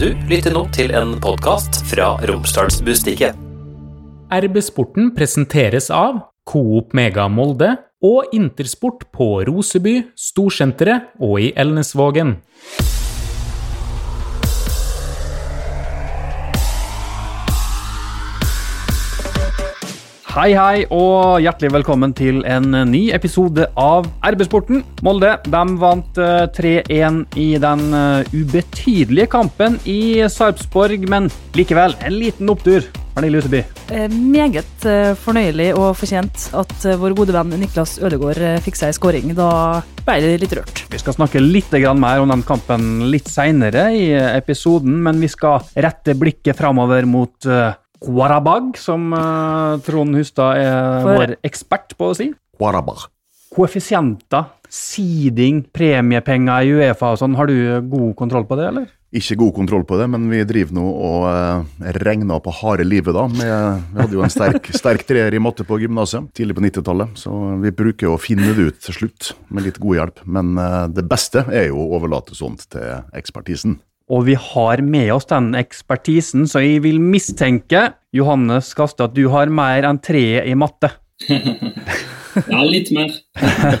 Du 0.00 0.14
lytter 0.30 0.54
nå 0.56 0.62
til 0.72 0.94
en 0.96 1.10
podkast 1.20 1.82
fra 1.90 2.14
Romsdalsbustiket. 2.24 3.36
RB-sporten 4.32 5.10
presenteres 5.12 5.90
av 5.92 6.22
Coop 6.48 6.94
Mega 6.96 7.26
Molde 7.28 7.74
og 8.00 8.32
Intersport 8.32 9.04
på 9.12 9.28
Roseby, 9.44 9.98
Storsenteret 10.16 11.20
og 11.20 11.36
i 11.44 11.50
Elnesvågen. 11.52 12.38
Hei, 20.30 20.52
hei, 20.54 20.84
og 20.94 21.40
hjertelig 21.42 21.72
velkommen 21.74 22.12
til 22.14 22.36
en 22.46 22.68
ny 22.86 23.08
episode 23.10 23.64
av 23.74 24.04
RB-sporten. 24.22 24.84
Molde 25.02 25.32
de 25.42 25.62
vant 25.80 26.20
eh, 26.22 26.44
3-1 26.54 27.34
i 27.34 27.46
den 27.58 27.82
eh, 27.98 28.30
ubetydelige 28.30 29.26
kampen 29.32 29.80
i 29.90 30.22
Sarpsborg, 30.30 31.02
men 31.10 31.26
likevel 31.58 31.98
en 31.98 32.14
liten 32.14 32.54
opptur. 32.54 32.86
Pernille 33.16 33.42
Huseby. 33.42 33.64
Eh, 33.90 34.06
Meget 34.06 34.86
eh, 34.86 35.16
fornøyelig 35.18 35.72
og 35.74 35.98
fortjent 35.98 36.46
at 36.62 36.76
eh, 36.86 37.00
vår 37.02 37.18
gode 37.18 37.34
venn 37.34 37.58
Niklas 37.58 37.98
Ødegaard 37.98 38.38
eh, 38.38 38.62
fikk 38.62 38.78
seg 38.78 38.94
en 38.94 39.00
skåring. 39.00 39.34
Da 39.34 39.50
ble 40.06 40.20
det 40.22 40.36
litt 40.46 40.58
rørt. 40.60 40.86
Vi 40.94 41.02
skal 41.02 41.18
snakke 41.18 41.42
litt 41.42 41.74
mer 41.74 42.22
om 42.22 42.30
den 42.30 42.46
kampen 42.46 43.10
litt 43.10 43.26
seinere 43.26 43.88
i 43.98 44.12
episoden, 44.14 44.94
men 45.02 45.18
vi 45.18 45.34
skal 45.34 45.66
rette 45.74 46.14
blikket 46.14 46.62
framover 46.62 47.02
mot 47.18 47.50
Qarabag, 48.00 48.76
som 48.80 49.12
eh, 49.12 49.80
Trond 49.86 50.16
Hustad 50.16 50.60
er 50.60 51.02
For- 51.04 51.18
vår 51.18 51.34
ekspert 51.46 51.96
på 51.98 52.12
å 52.12 52.16
si. 52.16 52.30
Quarabag. 52.60 53.08
Koeffisienter, 53.50 54.46
seeding, 54.70 55.64
premiepenger 55.74 56.62
i 56.68 56.72
Uefa 56.78 57.12
og 57.12 57.18
sånn. 57.18 57.34
Har 57.36 57.50
du 57.50 57.56
god 57.90 58.14
kontroll 58.18 58.46
på 58.46 58.58
det, 58.60 58.68
eller? 58.70 58.88
Ikke 59.10 59.34
god 59.40 59.56
kontroll 59.56 59.82
på 59.82 59.96
det, 59.98 60.06
men 60.06 60.28
vi 60.30 60.44
driver 60.46 60.76
nå 60.76 60.84
og 60.86 61.24
uh, 61.26 61.88
regner 61.98 62.38
på 62.44 62.52
harde 62.60 62.84
livet 62.86 63.16
da. 63.16 63.24
Med, 63.26 63.88
vi 63.90 63.98
hadde 64.04 64.14
jo 64.14 64.22
en 64.22 64.30
sterk, 64.30 64.70
sterk 64.80 65.02
treer 65.08 65.34
i 65.34 65.42
matte 65.42 65.66
på 65.66 65.80
gymnaset 65.82 66.28
tidlig 66.38 66.54
på 66.54 66.62
90-tallet, 66.68 67.18
så 67.18 67.34
vi 67.58 67.74
bruker 67.74 68.06
jo 68.06 68.14
å 68.14 68.22
finne 68.22 68.54
det 68.54 68.68
ut 68.70 68.78
til 68.86 69.00
slutt 69.00 69.32
med 69.50 69.66
litt 69.66 69.82
god 69.82 69.98
hjelp. 69.98 70.22
Men 70.30 70.54
uh, 70.54 70.86
det 70.86 71.08
beste 71.10 71.42
er 71.50 71.72
jo 71.72 71.82
å 71.82 71.90
overlate 71.98 72.38
sånt 72.38 72.68
til 72.70 73.02
ekspertisen. 73.18 73.80
Og 74.10 74.26
vi 74.26 74.34
har 74.34 74.82
med 74.82 75.12
oss 75.14 75.28
den 75.30 75.52
ekspertisen, 75.58 76.48
så 76.50 76.62
jeg 76.64 76.82
vil 76.86 76.98
mistenke, 77.02 77.92
Johannes 78.16 78.72
Kaste, 78.74 79.06
at 79.06 79.14
du 79.14 79.28
har 79.30 79.52
mer 79.54 79.86
enn 79.86 80.00
tre 80.02 80.42
i 80.42 80.56
matte. 80.58 80.92
Ja, 82.30 82.60
litt 82.62 82.90
mer. 82.94 83.10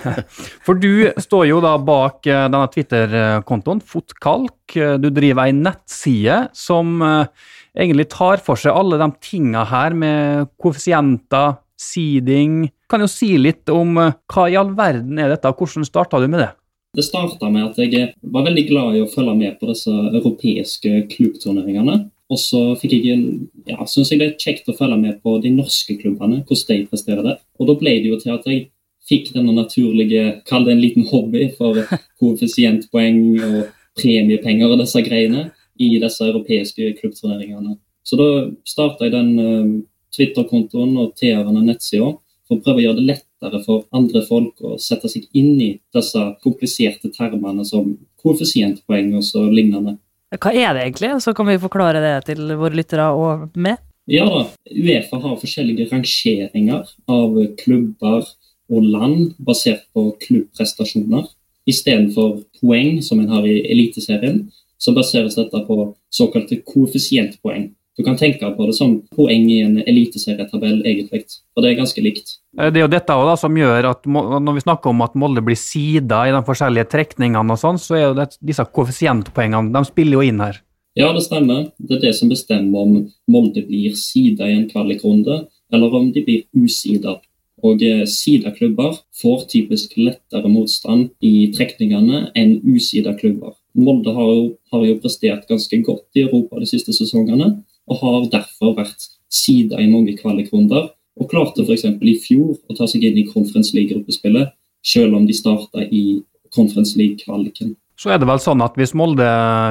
For 0.66 0.78
du 0.78 1.10
står 1.22 1.46
jo 1.50 1.60
da 1.62 1.76
bak 1.78 2.26
eh, 2.26 2.46
denne 2.50 2.66
Twitter-kontoen, 2.72 3.82
Fotkalk. 3.86 4.74
Du 4.74 5.08
driver 5.14 5.46
ei 5.46 5.54
nettside 5.54 6.40
som 6.56 6.98
eh, 7.06 7.30
egentlig 7.78 8.08
tar 8.12 8.42
for 8.44 8.58
seg 8.60 8.74
alle 8.76 8.98
de 9.00 9.10
tinga 9.22 9.64
her 9.70 9.96
med 9.96 10.50
koeffisienter, 10.60 11.60
seeding. 11.80 12.64
Kan 12.90 13.04
jo 13.04 13.10
si 13.10 13.36
litt 13.40 13.70
om 13.72 13.98
eh, 14.02 14.16
hva 14.32 14.48
i 14.50 14.58
all 14.60 14.74
verden 14.78 15.20
er 15.22 15.32
dette, 15.32 15.50
og 15.50 15.62
hvordan 15.62 15.86
starta 15.86 16.20
du 16.20 16.26
med 16.28 16.42
det? 16.44 16.50
Det 16.96 17.04
starta 17.06 17.50
med 17.52 17.68
at 17.68 17.78
jeg 17.78 18.08
var 18.34 18.46
veldig 18.48 18.64
glad 18.66 18.96
i 18.98 19.02
å 19.04 19.10
følge 19.10 19.36
med 19.38 19.60
på 19.60 19.68
disse 19.68 19.92
europeiske 19.92 21.04
klubbturneringene. 21.12 22.00
Og 22.30 22.38
så 22.38 22.60
fikk 22.78 22.96
jeg 22.96 23.14
en, 23.14 23.24
ja, 23.66 23.84
synes 23.90 24.10
jeg 24.10 24.20
det 24.20 24.26
er 24.28 24.42
kjekt 24.42 24.70
å 24.70 24.74
følge 24.78 24.98
med 24.98 25.20
på 25.22 25.36
de 25.42 25.52
norske 25.54 25.96
klubbene, 25.98 26.42
hvordan 26.46 26.82
de 26.82 26.90
presterer 26.90 27.26
der. 27.26 27.38
Og 27.58 27.70
da 27.70 27.76
ble 27.78 27.94
det 28.02 28.10
jo 28.10 28.18
til 28.22 28.34
at 28.34 28.46
jeg 28.50 28.68
fikk 29.10 29.32
denne 29.34 29.54
naturlige, 29.54 30.40
kall 30.46 30.66
det 30.66 30.74
en 30.76 30.82
liten 30.82 31.06
hobby 31.10 31.48
for 31.58 31.78
koeffisientpoeng 32.22 33.22
og 33.38 33.60
premiepenger 33.98 34.70
og 34.70 34.82
disse 34.82 35.02
greiene 35.06 35.48
i 35.80 35.94
disse 36.02 36.26
europeiske 36.26 36.92
klubbturneringene. 36.98 37.78
Så 38.06 38.18
da 38.18 38.28
starta 38.66 39.06
jeg 39.06 39.14
den 39.14 39.32
eh, 39.38 39.72
Twitter-kontoen 40.14 40.96
og 40.98 41.14
TR-ene 41.18 41.62
nettsida 41.66 42.12
for 42.46 42.58
å 42.58 42.62
prøve 42.64 42.82
å 42.82 42.88
gjøre 42.88 43.00
det 43.00 43.10
lettere 43.40 43.62
for 43.64 43.84
andre 43.92 44.22
folk 44.26 44.60
å 44.60 44.76
sette 44.78 45.08
seg 45.08 45.28
inn 45.32 45.60
i 45.60 45.70
disse 45.94 46.20
kompliserte 46.42 47.10
termene 47.10 47.64
som 47.64 47.96
koeffisientpoeng 48.20 49.14
og 49.16 49.24
så 49.24 49.44
lignende. 49.48 49.98
Hva 50.30 50.52
er 50.52 50.74
det 50.74 50.84
egentlig? 50.84 51.22
Så 51.22 51.34
kan 51.34 51.46
vi 51.48 51.58
forklare 51.58 52.00
det 52.00 52.26
til 52.28 52.54
våre 52.56 52.76
lyttere 52.76 53.10
og 53.10 53.56
med. 53.56 53.78
Ja 54.10 54.26
da, 54.26 54.44
Uefa 54.70 55.20
har 55.22 55.38
forskjellige 55.38 55.88
rangeringer 55.90 56.86
av 57.08 57.36
klubber 57.58 58.26
og 58.70 58.86
land 58.86 59.34
basert 59.38 59.86
på 59.94 60.12
klubbprestasjoner. 60.22 61.26
Istedenfor 61.66 62.40
poeng, 62.60 63.00
som 63.02 63.20
en 63.20 63.30
har 63.30 63.46
i 63.46 63.60
Eliteserien, 63.70 64.48
så 64.80 64.94
baseres 64.96 65.36
dette 65.36 65.60
på 65.66 65.92
såkalte 66.10 66.60
koeffisientpoeng. 66.66 67.70
Du 67.98 68.04
kan 68.06 68.16
tenke 68.16 68.48
på 68.56 68.66
det 68.68 68.74
som 68.78 68.94
poeng 69.16 69.48
i 69.50 69.60
en 69.64 69.80
eliteserietabell, 69.82 70.80
egentlig. 70.86 71.24
Og 71.56 71.64
det 71.64 71.72
er 71.72 71.80
ganske 71.82 72.04
likt. 72.04 72.36
Eh, 72.58 72.70
Det 72.70 72.80
er 72.80 72.86
jo 72.86 72.92
dette 72.94 73.16
også 73.16 73.28
da, 73.28 73.36
som 73.36 73.58
gjør 73.58 73.90
at 73.90 74.06
når 74.06 74.56
vi 74.56 74.64
snakker 74.64 74.90
om 74.90 75.02
at 75.02 75.14
Molde 75.14 75.42
blir 75.44 75.58
sida 75.58 76.24
i 76.28 76.34
de 76.34 76.42
forskjellige 76.46 76.88
trekningene, 76.94 77.52
og 77.52 77.60
sånn, 77.60 77.80
så 77.82 77.98
er 77.98 78.04
jo 78.08 78.18
det, 78.18 78.30
disse 78.40 78.64
koeffisientpoengene 78.64 79.74
de 79.74 79.84
spiller 79.88 80.20
jo 80.20 80.26
inn 80.26 80.40
her. 80.40 80.62
Ja, 80.98 81.12
det 81.14 81.22
stemmer. 81.22 81.70
Det 81.78 81.98
er 81.98 82.06
det 82.08 82.14
som 82.18 82.30
bestemmer 82.30 82.86
om 82.86 82.94
Molde 83.30 83.62
blir 83.66 83.94
sida 83.98 84.48
i 84.48 84.56
en 84.58 84.68
kvalikrunde, 84.70 85.44
eller 85.72 85.94
om 85.94 86.10
de 86.12 86.24
blir 86.26 86.46
usida. 86.56 87.18
Og 87.62 87.82
eh, 87.84 88.06
sidaklubber 88.08 88.96
får 89.20 89.44
typisk 89.52 89.96
lettere 90.00 90.48
motstand 90.48 91.10
i 91.20 91.50
trekningene 91.52 92.30
enn 92.38 92.56
usida 92.64 93.12
klubber. 93.18 93.58
Molde 93.76 94.14
har 94.16 94.30
jo, 94.32 94.46
har 94.72 94.86
jo 94.86 94.96
prestert 95.02 95.46
ganske 95.48 95.82
godt 95.86 96.18
i 96.18 96.24
Europa 96.24 96.58
de 96.58 96.66
siste 96.66 96.94
sesongene, 96.96 97.60
og 97.90 98.00
har 98.04 98.30
derfor 98.32 98.76
vært 98.78 99.10
sida 99.30 99.80
i 99.82 99.90
mange 99.90 100.16
kvalikrunder. 100.18 100.90
Og 101.20 101.28
klarte 101.28 101.66
f.eks. 101.66 101.84
i 101.84 102.16
fjor 102.22 102.54
å 102.54 102.76
ta 102.78 102.86
seg 102.88 103.04
inn 103.04 103.18
i 103.20 103.26
Conference 103.28 103.74
League-gruppespillet, 103.76 104.54
selv 104.86 105.18
om 105.18 105.26
de 105.28 105.36
starta 105.36 105.84
i 105.84 106.20
Conference 106.54 106.96
League-kvaliken. 106.96 107.74
Så 108.00 108.14
er 108.14 108.20
det 108.20 108.30
vel 108.30 108.40
sånn 108.40 108.62
at 108.64 108.78
hvis 108.80 108.94
Molde 108.96 109.26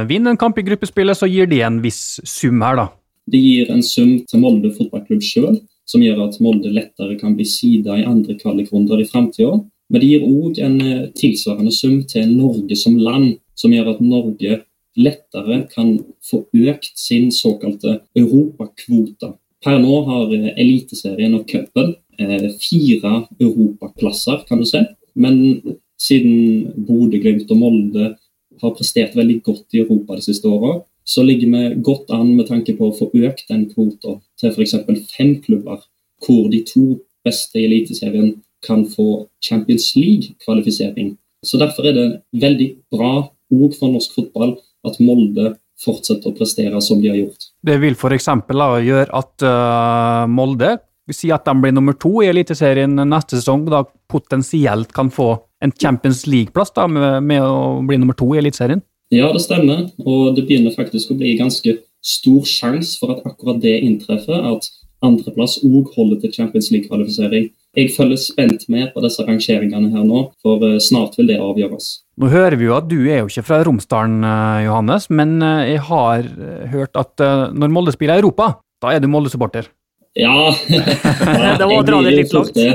vinner 0.09 0.35
en 0.35 0.39
kamp 0.39 0.59
i 0.61 0.65
gruppespillet, 0.67 1.17
så 1.17 1.25
gir 1.31 1.49
de 1.49 1.63
en 1.65 1.79
viss 1.81 2.19
sum 2.27 2.61
her, 2.61 2.77
da. 2.77 2.87
Det 3.29 3.39
gir 3.41 3.71
en 3.73 3.81
sum 3.85 4.19
til 4.29 4.43
Molde 4.43 4.69
fotballklubb 4.75 5.25
sjøl, 5.25 5.57
som 5.89 6.03
gjør 6.05 6.27
at 6.27 6.37
Molde 6.43 6.69
lettere 6.73 7.17
kan 7.17 7.33
bli 7.37 7.47
sida 7.49 7.97
i 7.97 8.05
andre 8.05 8.37
kvalikrunder 8.37 9.01
i 9.01 9.07
framtida. 9.09 9.57
Men 9.89 10.03
det 10.03 10.09
gir 10.11 10.25
òg 10.27 10.59
en 10.61 10.75
eh, 10.85 11.05
tilsvarende 11.17 11.73
sum 11.73 12.03
til 12.09 12.29
Norge 12.29 12.77
som 12.77 12.99
land, 13.01 13.39
som 13.57 13.73
gjør 13.73 13.95
at 13.95 14.03
Norge 14.05 14.59
lettere 14.97 15.63
kan 15.73 15.97
få 16.25 16.43
økt 16.53 16.91
sin 16.97 17.29
såkalte 17.31 17.99
europakvote. 18.17 19.33
Per 19.63 19.79
nå 19.81 20.01
har 20.07 20.33
eh, 20.35 20.53
Eliteserien 20.55 21.35
og 21.37 21.45
cupen 21.49 21.93
eh, 22.19 22.49
fire 22.61 23.25
europaplasser, 23.39 24.45
kan 24.47 24.61
du 24.61 24.67
se. 24.67 24.85
Men 25.15 25.61
siden 25.99 26.85
Bodø-Glimt 26.87 27.51
og 27.51 27.59
Molde 27.59 28.13
har 28.61 28.75
prestert 28.75 29.15
veldig 29.15 29.41
godt 29.43 29.75
i 29.75 29.83
Europa 29.83 30.15
de 30.15 30.25
siste 30.25 30.47
åra, 30.47 30.79
så 31.09 31.23
ligger 31.25 31.49
vi 31.49 31.81
godt 31.83 32.11
an 32.13 32.35
med 32.37 32.47
tanke 32.51 32.75
på 32.77 32.89
å 32.89 32.95
få 32.95 33.09
økt 33.17 33.47
den 33.49 33.65
kvota 33.71 34.19
til 34.39 34.53
f.eks. 34.53 34.75
fem 35.15 35.39
klubber, 35.43 35.81
hvor 36.25 36.49
de 36.51 36.61
to 36.67 36.99
beste 37.25 37.59
i 37.59 37.65
Eliteserien 37.65 38.35
kan 38.65 38.85
få 38.87 39.27
Champions 39.43 39.93
League-kvalifisering. 39.95 41.15
Så 41.43 41.57
Derfor 41.57 41.87
er 41.87 41.95
det 41.95 42.07
veldig 42.35 42.69
bra 42.91 43.29
òg 43.49 43.75
for 43.79 43.91
norsk 43.91 44.13
fotball 44.15 44.57
at 44.87 44.99
Molde 45.03 45.55
fortsetter 45.79 46.31
å 46.31 46.35
prestere 46.35 46.79
som 46.83 46.99
de 47.01 47.11
har 47.11 47.17
gjort. 47.19 47.49
Det 47.63 47.77
vil 47.79 47.95
f.eks. 47.95 48.27
gjøre 48.27 49.09
at 49.15 49.47
uh, 49.47 50.27
Molde 50.31 50.77
vi 51.09 51.15
sier 51.17 51.39
at 51.39 51.47
de 51.47 51.55
blir 51.57 51.73
nummer 51.73 51.95
to 51.97 52.19
i 52.21 52.29
Eliteserien 52.29 52.93
neste 53.09 53.39
sesong, 53.39 53.63
og 53.65 53.73
da 53.73 53.81
potensielt 54.11 54.91
kan 54.93 55.09
få 55.09 55.31
en 55.63 55.73
Champions 55.73 56.27
League-plass 56.29 56.69
da, 56.75 56.85
med, 56.85 57.23
med 57.25 57.41
å 57.41 57.79
bli 57.85 57.97
nummer 57.97 58.17
to 58.17 58.27
i 58.35 58.41
Eliteserien. 58.43 58.83
Ja, 59.09 59.31
det 59.33 59.41
stemmer. 59.41 59.87
Og 60.05 60.35
det 60.37 60.45
begynner 60.45 60.75
faktisk 60.75 61.09
å 61.09 61.17
bli 61.17 61.33
ganske 61.39 61.79
stor 62.05 62.45
sjanse 62.47 62.99
for 63.01 63.15
at 63.15 63.25
akkurat 63.25 63.57
det 63.63 63.79
inntreffer, 63.87 64.37
at 64.51 64.69
andreplass 65.05 65.57
òg 65.65 65.89
holder 65.95 66.21
til 66.21 66.35
Champions 66.35 66.69
League-kvalifisering. 66.75 67.49
Jeg 67.77 67.91
følger 67.93 68.17
spent 68.17 68.65
med 68.71 68.89
på 68.95 69.03
disse 69.05 69.23
rangeringene 69.27 69.91
her 69.93 70.05
nå, 70.07 70.23
for 70.41 70.63
eh, 70.65 70.79
snart 70.81 71.17
vil 71.19 71.29
det 71.29 71.37
avgjøres. 71.43 71.89
Nå 72.19 72.31
hører 72.33 72.57
vi 72.59 72.65
jo 72.65 72.77
at 72.77 72.87
du 72.89 72.97
er 73.03 73.21
jo 73.21 73.29
ikke 73.29 73.45
fra 73.45 73.61
Romsdalen, 73.67 74.23
øh, 74.25 74.63
Johannes, 74.65 75.09
men 75.09 75.37
øh, 75.41 75.65
jeg 75.69 75.83
har 75.89 76.31
hørt 76.73 76.97
at 76.99 77.27
når 77.53 77.75
Molde 77.75 77.93
spiller 77.95 78.17
i 78.17 78.23
Europa, 78.23 78.55
da 78.81 78.95
er 78.95 79.03
du 79.03 79.11
Molde-supporter. 79.11 79.69
Ja, 80.13 80.55
ja 80.69 81.55
Det 81.59 81.65
var 81.65 81.75
å 81.75 81.85
dra 81.85 81.99
det 82.05 82.15
litt 82.15 82.33
langt. 82.33 82.55
det. 82.57 82.71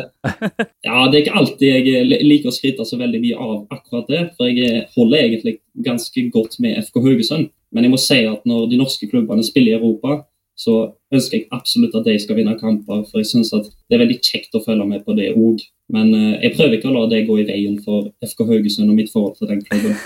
Ja, 0.86 1.06
det 1.08 1.18
er 1.18 1.20
ikke 1.22 1.40
alltid 1.40 1.66
jeg 1.68 1.94
eh, 1.94 2.22
liker 2.24 2.50
å 2.50 2.54
skryte 2.54 2.86
så 2.88 2.98
veldig 3.00 3.20
mye 3.22 3.40
av 3.40 3.56
akkurat 3.74 4.10
det. 4.10 4.22
For 4.38 4.50
jeg 4.50 4.68
eh, 4.68 4.86
holder 4.96 5.24
egentlig 5.24 5.58
ganske 5.84 6.28
godt 6.34 6.58
med 6.64 6.78
FK 6.84 7.00
Haugesund. 7.04 7.50
Men 7.74 7.86
jeg 7.86 7.94
må 7.94 7.98
si 7.98 8.20
at 8.30 8.46
når 8.46 8.68
de 8.70 8.78
norske 8.78 9.08
klubbene 9.10 9.44
spiller 9.46 9.74
i 9.74 9.80
Europa, 9.80 10.22
så 10.54 10.74
ønsker 11.14 11.40
jeg 11.40 11.48
absolutt 11.54 11.96
at 11.98 12.06
de 12.06 12.14
skal 12.22 12.38
vinne 12.38 12.54
kamper. 12.58 13.02
For 13.10 13.20
jeg 13.20 13.30
syns 13.30 13.52
at 13.56 13.66
det 13.66 13.96
er 13.96 14.04
veldig 14.04 14.20
kjekt 14.22 14.54
å 14.54 14.62
følge 14.64 14.86
med 14.88 15.04
på 15.06 15.16
det 15.18 15.32
òg. 15.34 15.62
Men 15.92 16.14
eh, 16.16 16.46
jeg 16.46 16.54
prøver 16.56 16.78
ikke 16.78 16.90
å 16.90 16.94
la 16.94 17.04
det 17.10 17.24
gå 17.28 17.36
i 17.42 17.46
veien 17.48 17.76
for 17.84 18.08
FK 18.24 18.46
Haugesund 18.48 18.88
og 18.88 18.96
mitt 18.96 19.12
forhold 19.12 19.36
til 19.38 19.50
den 19.50 19.62
klubben. 19.66 19.98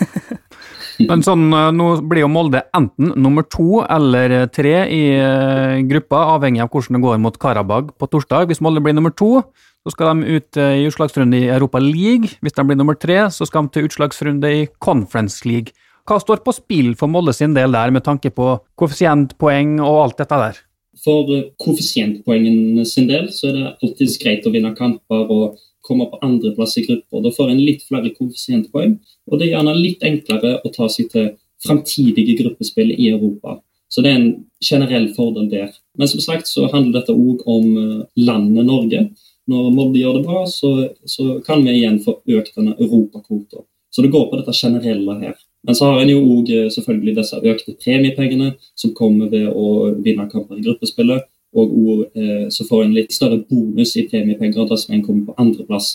Men 1.10 1.22
sånn, 1.22 1.44
eh, 1.54 1.68
nå 1.76 1.90
blir 2.10 2.24
jo 2.24 2.32
Molde 2.32 2.64
enten 2.74 3.12
nummer 3.20 3.46
to 3.46 3.84
eller 3.84 4.48
tre 4.50 4.74
i 4.90 5.02
eh, 5.14 5.78
gruppa, 5.88 6.24
avhengig 6.34 6.64
av 6.64 6.72
hvordan 6.72 6.98
det 6.98 7.04
går 7.04 7.22
mot 7.22 7.38
Karabag 7.38 7.92
på 8.00 8.10
torsdag. 8.10 8.48
Hvis 8.50 8.62
Molde 8.64 8.82
blir 8.82 8.96
nummer 8.96 9.14
to, 9.14 9.44
så 9.86 9.94
skal 9.94 10.10
de 10.10 10.38
ut 10.40 10.58
i 10.58 10.88
utslagsrunde 10.88 11.38
i 11.38 11.52
Europa 11.54 11.78
League. 11.80 12.34
Hvis 12.42 12.56
de 12.56 12.64
blir 12.66 12.76
nummer 12.76 12.98
tre, 12.98 13.28
så 13.32 13.46
skal 13.46 13.68
de 13.68 13.76
til 13.76 13.86
utslagsrunde 13.86 14.50
i 14.50 14.66
Conference 14.82 15.46
League. 15.46 15.76
Hva 16.08 16.16
står 16.22 16.40
på 16.40 16.54
spill 16.56 16.94
for 16.96 17.10
Molde 17.12 17.34
sin 17.36 17.52
del 17.52 17.74
der, 17.74 17.92
med 17.92 18.04
tanke 18.06 18.30
på 18.32 18.54
koeffisientpoeng 18.80 19.76
og 19.84 19.98
alt 20.06 20.20
dette 20.22 20.38
der? 20.40 20.60
For 21.04 21.28
koeffisientpoengene 21.60 22.86
sin 22.88 23.10
del 23.10 23.28
så 23.34 23.50
er 23.50 23.58
det 23.58 23.72
alltid 23.76 24.14
greit 24.22 24.46
å 24.48 24.52
vinne 24.54 24.72
kamper 24.78 25.28
og 25.28 25.58
komme 25.84 26.08
på 26.08 26.20
andreplass 26.24 26.78
i 26.80 26.86
grupper. 26.86 27.20
Da 27.24 27.32
får 27.34 27.52
en 27.52 27.60
litt 27.60 27.84
flere 27.84 28.14
koeffisientpoeng, 28.14 28.96
og 29.28 29.36
det 29.36 29.48
er 29.48 29.52
gjerne 29.58 29.76
litt 29.76 30.04
enklere 30.08 30.56
å 30.64 30.72
ta 30.72 30.88
seg 30.92 31.10
til 31.12 31.28
framtidige 31.64 32.38
gruppespill 32.40 32.94
i 32.94 33.10
Europa. 33.12 33.58
Så 33.92 34.04
det 34.04 34.10
er 34.10 34.18
en 34.18 34.30
generell 34.64 35.10
fordel 35.16 35.48
der. 35.52 35.74
Men 35.98 36.08
som 36.08 36.24
sagt 36.24 36.48
så 36.48 36.70
handler 36.72 37.00
dette 37.00 37.12
òg 37.12 37.44
om 37.48 37.68
landet 38.16 38.68
Norge. 38.68 39.02
Når 39.48 39.70
Molde 39.76 40.00
gjør 40.00 40.18
det 40.18 40.24
bra, 40.24 40.44
så, 40.48 40.72
så 41.08 41.38
kan 41.44 41.64
vi 41.64 41.78
igjen 41.78 42.00
få 42.04 42.18
økt 42.20 42.56
denne 42.56 42.76
europakvota. 42.76 43.64
Så 43.92 44.04
det 44.04 44.12
går 44.12 44.28
på 44.28 44.40
dette 44.40 44.56
generelle 44.56 45.16
her. 45.22 45.36
Men 45.66 45.74
så 45.74 45.90
har 45.90 46.02
en 46.02 46.12
jo 46.12 46.20
òg 46.36 46.52
selvfølgelig 46.70 47.16
disse 47.16 47.40
økte 47.42 47.74
premiepengene 47.82 48.52
som 48.78 48.94
kommer 48.94 49.30
ved 49.32 49.48
å 49.50 49.90
vinne 50.04 50.28
kamper 50.30 50.60
i 50.60 50.64
gruppespillet. 50.64 51.26
Og 51.56 52.04
eh, 52.14 52.46
så 52.52 52.64
får 52.68 52.84
en 52.84 52.94
litt 52.94 53.12
større 53.14 53.40
bonus 53.48 53.96
i 53.96 54.06
premiepenger 54.08 54.68
dersom 54.68 54.94
en 54.94 55.04
kommer 55.04 55.30
på 55.30 55.36
andreplass 55.40 55.94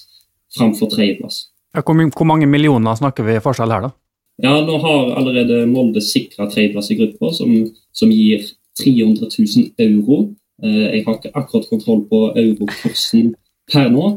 framfor 0.58 0.90
tredjeplass. 0.92 1.48
Hvor, 1.74 1.98
hvor 2.18 2.30
mange 2.30 2.50
millioner 2.50 2.98
snakker 2.98 3.26
vi 3.26 3.40
forskjell 3.42 3.74
her, 3.74 3.88
da? 3.88 3.94
Ja, 4.42 4.54
Nå 4.66 4.78
har 4.82 5.14
allerede 5.20 5.66
Molde 5.70 6.02
sikra 6.02 6.48
tredjeplass 6.50 6.92
i 6.92 6.98
gruppa, 6.98 7.32
som, 7.34 7.54
som, 7.94 8.12
gir 8.12 8.46
300 8.82 9.30
000 9.30 9.74
euro. 9.86 10.34
Eh, 10.64 10.98
jeg 10.98 11.04
har 11.06 11.20
ikke 11.20 11.34
akkurat 11.34 11.70
kontroll 11.70 12.06
på 12.10 12.24
eurokursen 12.34 13.34
per 13.72 13.92
nå, 13.94 14.08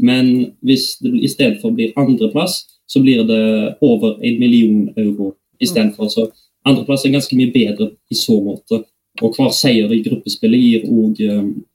men 0.00 0.32
hvis 0.64 0.96
det 1.04 1.12
i 1.20 1.28
stedet 1.28 1.60
for 1.60 1.76
blir 1.76 1.92
andreplass, 2.00 2.64
så 2.86 3.02
blir 3.02 3.24
det 3.26 3.76
over 3.82 4.18
en 4.22 4.38
million 4.40 4.88
euro 4.96 5.34
istedenfor. 5.60 6.08
Så 6.08 6.28
andreplass 6.66 7.04
er 7.04 7.14
ganske 7.14 7.36
mye 7.36 7.52
bedre 7.54 7.90
i 8.10 8.18
så 8.18 8.38
måte. 8.42 8.82
Og 9.22 9.36
hver 9.36 9.52
seier 9.56 9.92
i 9.92 10.02
gruppespillet 10.04 10.60
gir 10.60 10.84
òg 10.92 11.22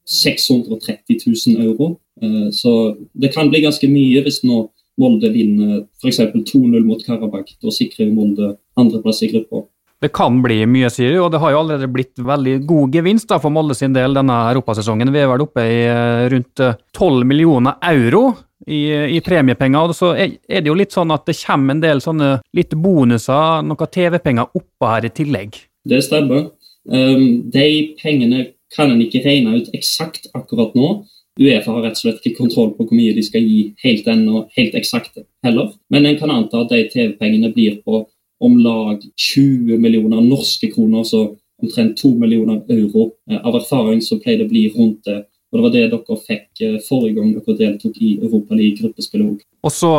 630 0.05 1.23
000 1.25 1.63
euro. 1.65 1.95
Eh, 2.21 2.49
så 2.53 2.95
det 3.13 3.33
kan 3.33 3.49
bli 3.49 3.63
ganske 3.65 3.89
mye 3.89 4.21
hvis 4.25 4.43
nå 4.45 4.67
Molde 4.99 5.31
vinner 5.33 5.85
f.eks. 6.01 6.19
2-0 6.19 6.83
mot 6.85 6.99
Karabakh. 7.01 7.55
Da 7.63 7.71
sikrer 7.73 8.11
Molde 8.13 8.55
andreplass 8.77 9.23
i 9.23 9.31
gruppa. 9.31 9.63
Det 10.01 10.09
kan 10.17 10.39
bli 10.41 10.63
mye, 10.65 10.89
sier 10.89 11.13
du, 11.13 11.19
og 11.21 11.29
det 11.33 11.39
har 11.43 11.51
jo 11.53 11.59
allerede 11.59 11.89
blitt 11.93 12.17
veldig 12.25 12.55
god 12.65 12.95
gevinst 12.97 13.29
da, 13.29 13.37
for 13.41 13.53
Molde 13.53 13.75
sin 13.77 13.93
del 13.93 14.15
denne 14.17 14.37
europasesongen. 14.49 15.11
Vi 15.13 15.19
er 15.21 15.27
vel 15.29 15.43
oppe 15.45 15.65
i 15.69 15.81
eh, 15.85 16.23
rundt 16.33 16.57
12 16.57 16.71
eh, 17.05 17.27
millioner 17.29 17.77
euro 17.91 18.23
i, 18.65 18.81
i 19.17 19.19
premiepenger. 19.21 19.91
og 19.93 19.97
Så 19.97 20.13
er, 20.15 20.39
det 20.49 20.65
jo 20.65 20.77
litt 20.77 20.95
sånn 20.95 21.13
at 21.13 21.27
det 21.29 21.37
kommer 21.43 21.75
en 21.75 21.83
del 21.83 22.01
sånne 22.01 22.31
litt 22.57 22.73
bonuser, 22.73 23.61
noen 23.67 23.93
TV-penger 23.97 24.57
oppå 24.57 24.89
her 24.89 25.05
i 25.05 25.13
tillegg. 25.21 25.59
Det 25.85 26.01
stemmer. 26.05 26.49
Um, 26.89 27.51
de 27.53 27.67
pengene 28.01 28.47
kan 28.73 28.89
en 28.89 29.01
ikke 29.03 29.21
regne 29.25 29.59
ut 29.59 29.69
eksakt 29.77 30.31
akkurat 30.33 30.73
nå. 30.77 31.03
Uefa 31.41 31.75
har 31.75 31.85
rett 31.85 31.99
og 31.99 32.01
slett 32.01 32.25
ikke 32.25 32.41
kontroll 32.41 32.73
på 32.75 32.87
hvor 32.87 32.97
mye 32.97 33.13
de 33.15 33.21
skal 33.25 33.45
gi 33.45 33.61
helt 33.85 34.09
ennå, 34.09 34.47
helt 34.57 34.73
eksakt 34.77 35.21
heller. 35.45 35.71
Men 35.93 36.09
en 36.09 36.17
kan 36.19 36.33
anta 36.33 36.63
at 36.65 36.73
de 36.73 36.81
TV-pengene 36.89 37.53
blir 37.53 37.77
på 37.85 38.03
om 38.41 38.57
lag 38.59 39.01
20 39.15 39.77
millioner 39.81 40.21
norske 40.25 40.71
kroner, 40.73 41.05
så 41.07 41.27
omtrent 41.61 41.99
2 42.01 42.15
millioner 42.19 42.63
euro. 42.73 43.11
Eh, 43.29 43.37
av 43.37 43.57
erfaring 43.59 44.01
så 44.01 44.19
pleier 44.21 44.41
det 44.41 44.49
å 44.49 44.53
bli 44.53 44.65
rundt 44.73 45.05
det. 45.07 45.21
Og 45.51 45.59
Det 45.59 45.63
var 45.65 45.73
det 45.73 45.87
dere 45.91 46.17
fikk 46.25 46.61
eh, 46.63 46.77
forrige 46.85 47.17
gang 47.17 47.31
dere 47.35 47.57
deltok 47.59 47.97
i 47.99 48.13
Europa 48.21 48.55
League-gruppespillet 48.55 49.33
òg. 49.33 49.41
Og 49.61 49.73
så, 49.75 49.91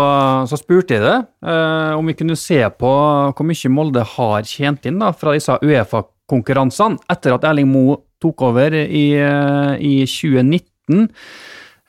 så, 0.49 0.59
spurte 0.59 0.97
jeg 0.97 1.05
det, 1.05 1.19
eh, 1.45 1.93
om 1.99 2.09
vi 2.09 2.17
kunne 2.19 2.39
se 2.41 2.59
på 2.79 2.93
hvor 3.37 3.47
mye 3.47 3.73
Molde 3.73 4.07
har 4.15 4.49
tjent 4.49 4.89
inn 4.89 5.03
da, 5.03 5.13
fra 5.13 5.37
disse 5.37 5.59
Uefa-konkurransene 5.61 7.05
etter 7.13 7.37
at 7.37 7.45
Erling 7.51 7.69
Moe 7.71 8.01
tok 8.23 8.47
over 8.49 8.75
i, 8.81 9.07
eh, 9.19 9.75
i 9.77 9.95
2019. 10.09 11.11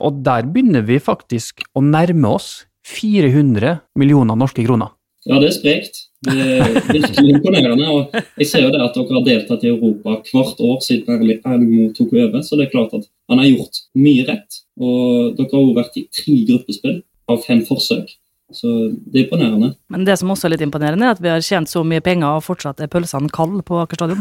Og 0.04 0.20
der 0.26 0.44
begynner 0.50 0.84
vi 0.84 1.00
faktisk 1.00 1.64
å 1.72 1.82
nærme 1.82 2.34
oss 2.36 2.66
400 2.84 3.78
millioner 3.96 4.36
norske 4.36 4.64
kroner. 4.66 4.92
Ja, 5.24 5.38
det 5.40 5.48
er 5.48 5.56
sprekt. 5.56 6.02
Virkelig 6.24 7.30
imponerende. 7.30 7.88
og 7.90 8.14
Jeg 8.40 8.48
ser 8.50 8.64
jo 8.64 8.72
det 8.72 8.82
at 8.82 8.96
dere 8.96 9.16
har 9.16 9.26
deltatt 9.28 9.64
i 9.64 9.72
Europa 9.72 10.18
hvert 10.32 10.60
år 10.70 10.82
siden 10.84 11.32
Erling 11.44 11.94
tok 11.96 12.12
over. 12.12 12.42
Så 12.42 12.58
det 12.58 12.66
er 12.66 12.74
klart 12.74 12.94
at 12.96 13.08
han 13.30 13.40
har 13.42 13.50
gjort 13.50 13.82
mye 13.98 14.26
rett. 14.28 14.60
Og 14.80 15.34
dere 15.38 15.50
har 15.52 15.62
også 15.62 15.78
vært 15.80 15.98
i 16.00 16.06
tre 16.20 16.36
gruppespill 16.50 17.00
av 17.30 17.42
fem 17.46 17.64
forsøk. 17.66 18.16
Så 18.52 18.68
det 19.08 19.18
er 19.18 19.24
imponerende. 19.24 19.70
Men 19.88 20.04
det 20.04 20.18
som 20.20 20.30
også 20.30 20.46
er 20.46 20.52
litt 20.52 20.62
imponerende, 20.66 21.06
er 21.06 21.14
at 21.16 21.22
vi 21.22 21.30
har 21.32 21.40
tjent 21.44 21.70
så 21.70 21.80
mye 21.86 22.02
penger, 22.04 22.36
og 22.36 22.44
fortsatt 22.44 22.82
er 22.84 22.90
pølsene 22.92 23.32
kalde 23.32 23.64
på 23.64 23.78
Aker 23.80 23.98
stadion. 23.98 24.20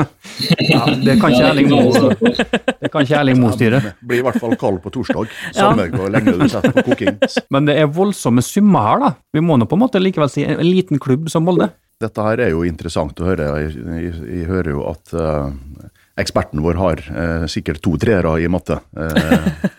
ja, 0.70 0.80
det 0.96 1.18
kan 1.20 1.34
ikke 1.34 1.50
Erling 3.20 3.38
Moe 3.42 3.52
styre. 3.52 3.82
Blir 4.00 4.22
i 4.22 4.24
hvert 4.24 4.40
fall 4.40 4.56
kald 4.60 4.80
på 4.84 4.94
torsdag, 4.96 5.28
samme 5.52 5.86
ja. 5.90 5.92
hvor 5.92 6.08
lenge 6.12 6.34
du 6.40 6.46
setter 6.48 6.72
på 6.78 6.86
koking. 6.88 7.20
Men 7.52 7.68
det 7.68 7.76
er 7.82 7.92
voldsomme 8.00 8.42
summer 8.44 8.88
her, 8.88 9.04
da. 9.04 9.12
Vi 9.36 9.44
må 9.44 9.60
nå 9.60 9.68
på 9.68 9.76
en 9.78 9.84
måte 9.84 10.02
likevel 10.02 10.32
si 10.32 10.46
en 10.48 10.64
liten 10.64 11.02
klubb 11.02 11.28
som 11.32 11.44
Molde. 11.46 11.68
Dette 12.00 12.24
her 12.24 12.40
er 12.40 12.54
jo 12.54 12.64
interessant 12.64 13.18
å 13.20 13.28
høre. 13.28 13.50
Jeg, 13.60 13.76
jeg, 13.76 14.14
jeg 14.24 14.48
hører 14.48 14.72
jo 14.72 14.86
at 14.88 15.12
uh, 15.12 15.52
eksperten 16.20 16.62
vår 16.64 16.80
har 16.80 17.02
eh, 17.10 17.46
sikkert 17.50 17.82
to 17.84 17.96
treere 18.00 18.36
i 18.40 18.48
matte. 18.52 18.78
Eh, 18.96 19.70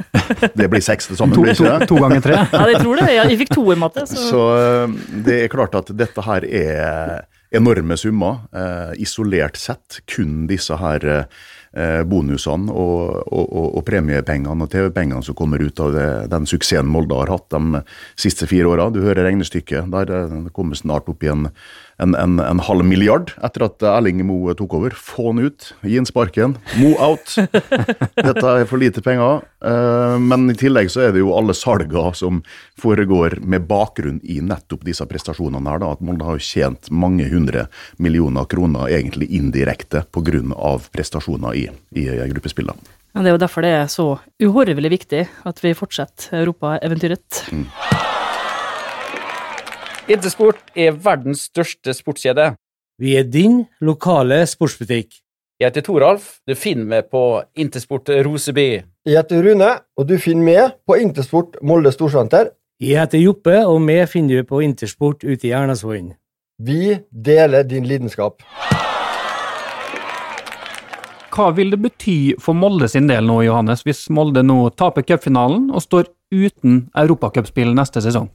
det 0.60 0.70
blir 0.72 0.84
seks 0.84 1.12
til 1.12 1.20
sammen, 1.20 1.36
to, 1.38 1.46
blir 1.46 1.56
ikke 1.56 1.68
det? 1.68 1.88
To, 1.88 1.96
to 1.96 2.02
ganger 2.06 2.26
tre? 2.26 2.40
ja, 2.44 2.64
jeg 2.74 2.82
tror 2.84 3.02
det. 3.02 3.10
Jeg 3.18 3.42
fikk 3.44 3.54
to 3.56 3.66
i 3.74 3.78
matte. 3.80 4.08
Så. 4.10 4.26
så 4.30 4.46
eh, 4.58 4.98
det 5.28 5.44
er 5.46 5.54
klart 5.54 5.78
at 5.80 5.94
dette 5.98 6.26
her 6.26 6.48
er 6.48 7.22
enorme 7.52 7.98
summer. 8.00 8.46
Eh, 8.56 9.02
isolert 9.04 9.60
sett 9.60 10.00
kun 10.10 10.46
disse 10.50 10.78
her 10.80 11.08
eh, 11.12 12.02
bonusene 12.08 12.72
og, 12.72 13.22
og, 13.28 13.46
og, 13.46 13.68
og, 13.68 13.84
premiepengene 13.88 14.66
og 14.66 14.72
TV-pengene 14.72 15.24
som 15.26 15.38
kommer 15.38 15.64
ut 15.64 15.84
av 15.84 15.96
det, 15.96 16.10
den 16.32 16.48
suksessen 16.50 16.90
Molde 16.92 17.20
har 17.20 17.34
hatt 17.34 17.52
de 17.52 17.84
siste 18.20 18.48
fire 18.50 18.72
åra. 18.72 18.90
Du 18.92 19.02
hører 19.04 19.28
regnestykket. 19.28 19.92
Der 19.92 20.12
det 20.12 20.56
kommer 20.56 20.80
snart 20.80 21.12
opp 21.12 21.24
i 21.24 21.32
en 21.32 21.50
en, 22.02 22.16
en, 22.16 22.40
en, 22.40 22.62
halv 22.66 22.86
milliard 22.86 23.32
etter 23.46 23.66
at 23.68 23.84
Erling 23.86 24.24
Moe 24.26 24.56
tok 24.58 24.74
over. 24.80 24.96
Få 24.98 25.30
han 25.30 25.42
ut, 25.46 25.72
gi 25.86 25.98
han 26.00 26.08
sparken. 26.10 26.58
Mo 26.82 26.94
out. 26.98 27.36
Dette 28.28 28.46
er 28.54 28.68
for 28.70 28.82
lite 28.82 29.04
penger. 29.06 29.44
Eh, 29.64 30.16
men 30.22 30.50
i 30.52 30.58
tillegg 30.58 30.92
så 30.94 31.06
er 31.08 31.16
det 31.16 31.22
jo 31.24 31.34
alle 31.38 31.56
salger 31.58 32.16
som 32.18 32.42
foregår 32.82 33.38
med 33.42 33.68
bakgrunn 33.70 34.22
i 34.24 34.40
nettopp 34.46 34.86
disse 34.88 35.06
prestasjonene 35.10 35.70
her. 35.70 35.84
da, 35.84 35.92
At 35.94 36.06
Molde 36.06 36.28
har 36.28 36.42
tjent 36.42 36.90
mange 36.90 37.30
hundre 37.32 37.68
millioner 38.02 38.50
kroner 38.50 38.90
egentlig 38.90 39.30
indirekte 39.38 40.06
pga. 40.10 40.78
prestasjoner 40.92 41.56
i, 41.56 41.68
i 41.98 42.08
gruppespillene. 42.34 42.98
Ja, 43.12 43.22
det 43.22 43.32
er 43.32 43.36
jo 43.36 43.42
derfor 43.44 43.66
det 43.66 43.72
er 43.76 43.90
så 43.92 44.06
uhorvelig 44.40 44.94
viktig 44.94 45.26
at 45.28 45.60
vi 45.60 45.76
fortsetter 45.76 46.40
europaeventyret. 46.46 47.44
Mm. 47.52 47.66
Intersport 50.12 50.74
er 50.76 50.92
verdens 51.00 51.46
største 51.48 51.94
sportskjede. 51.96 52.50
Vi 53.00 53.14
er 53.16 53.28
din 53.32 53.62
lokale 53.80 54.42
sportsbutikk. 54.50 55.14
Jeg 55.62 55.70
heter 55.70 55.86
Toralf. 55.86 56.26
Du 56.44 56.52
finner 56.58 56.90
meg 56.90 57.06
på 57.14 57.22
Intersport 57.56 58.10
Roseby. 58.26 58.82
Jeg 59.08 59.16
heter 59.16 59.46
Rune, 59.46 59.70
og 59.96 60.10
du 60.10 60.18
finner 60.20 60.44
meg 60.44 60.74
på 60.90 60.98
Intersport 61.00 61.56
Molde 61.64 61.94
Storsenter. 61.96 62.50
Jeg 62.82 63.00
heter 63.00 63.24
Joppe, 63.24 63.56
og 63.64 63.80
meg 63.86 64.10
finner 64.12 64.42
du 64.42 64.50
på 64.50 64.60
Intersport 64.66 65.24
ute 65.24 65.48
i 65.48 65.54
Ernasvollen. 65.56 66.12
Vi 66.60 66.98
deler 67.14 67.64
din 67.64 67.88
lidenskap. 67.88 68.44
Hva 71.32 71.48
vil 71.56 71.72
det 71.72 71.80
bety 71.86 72.20
for 72.42 72.58
Molde 72.58 72.92
sin 72.92 73.08
del 73.08 73.32
nå, 73.32 73.46
Johannes, 73.48 73.88
hvis 73.88 74.10
Molde 74.12 74.44
nå 74.44 74.60
taper 74.76 75.08
cupfinalen 75.08 75.72
og 75.72 75.88
står 75.88 76.12
uten 76.36 76.90
europacupspill 77.00 77.72
neste 77.78 78.04
sesong? 78.04 78.28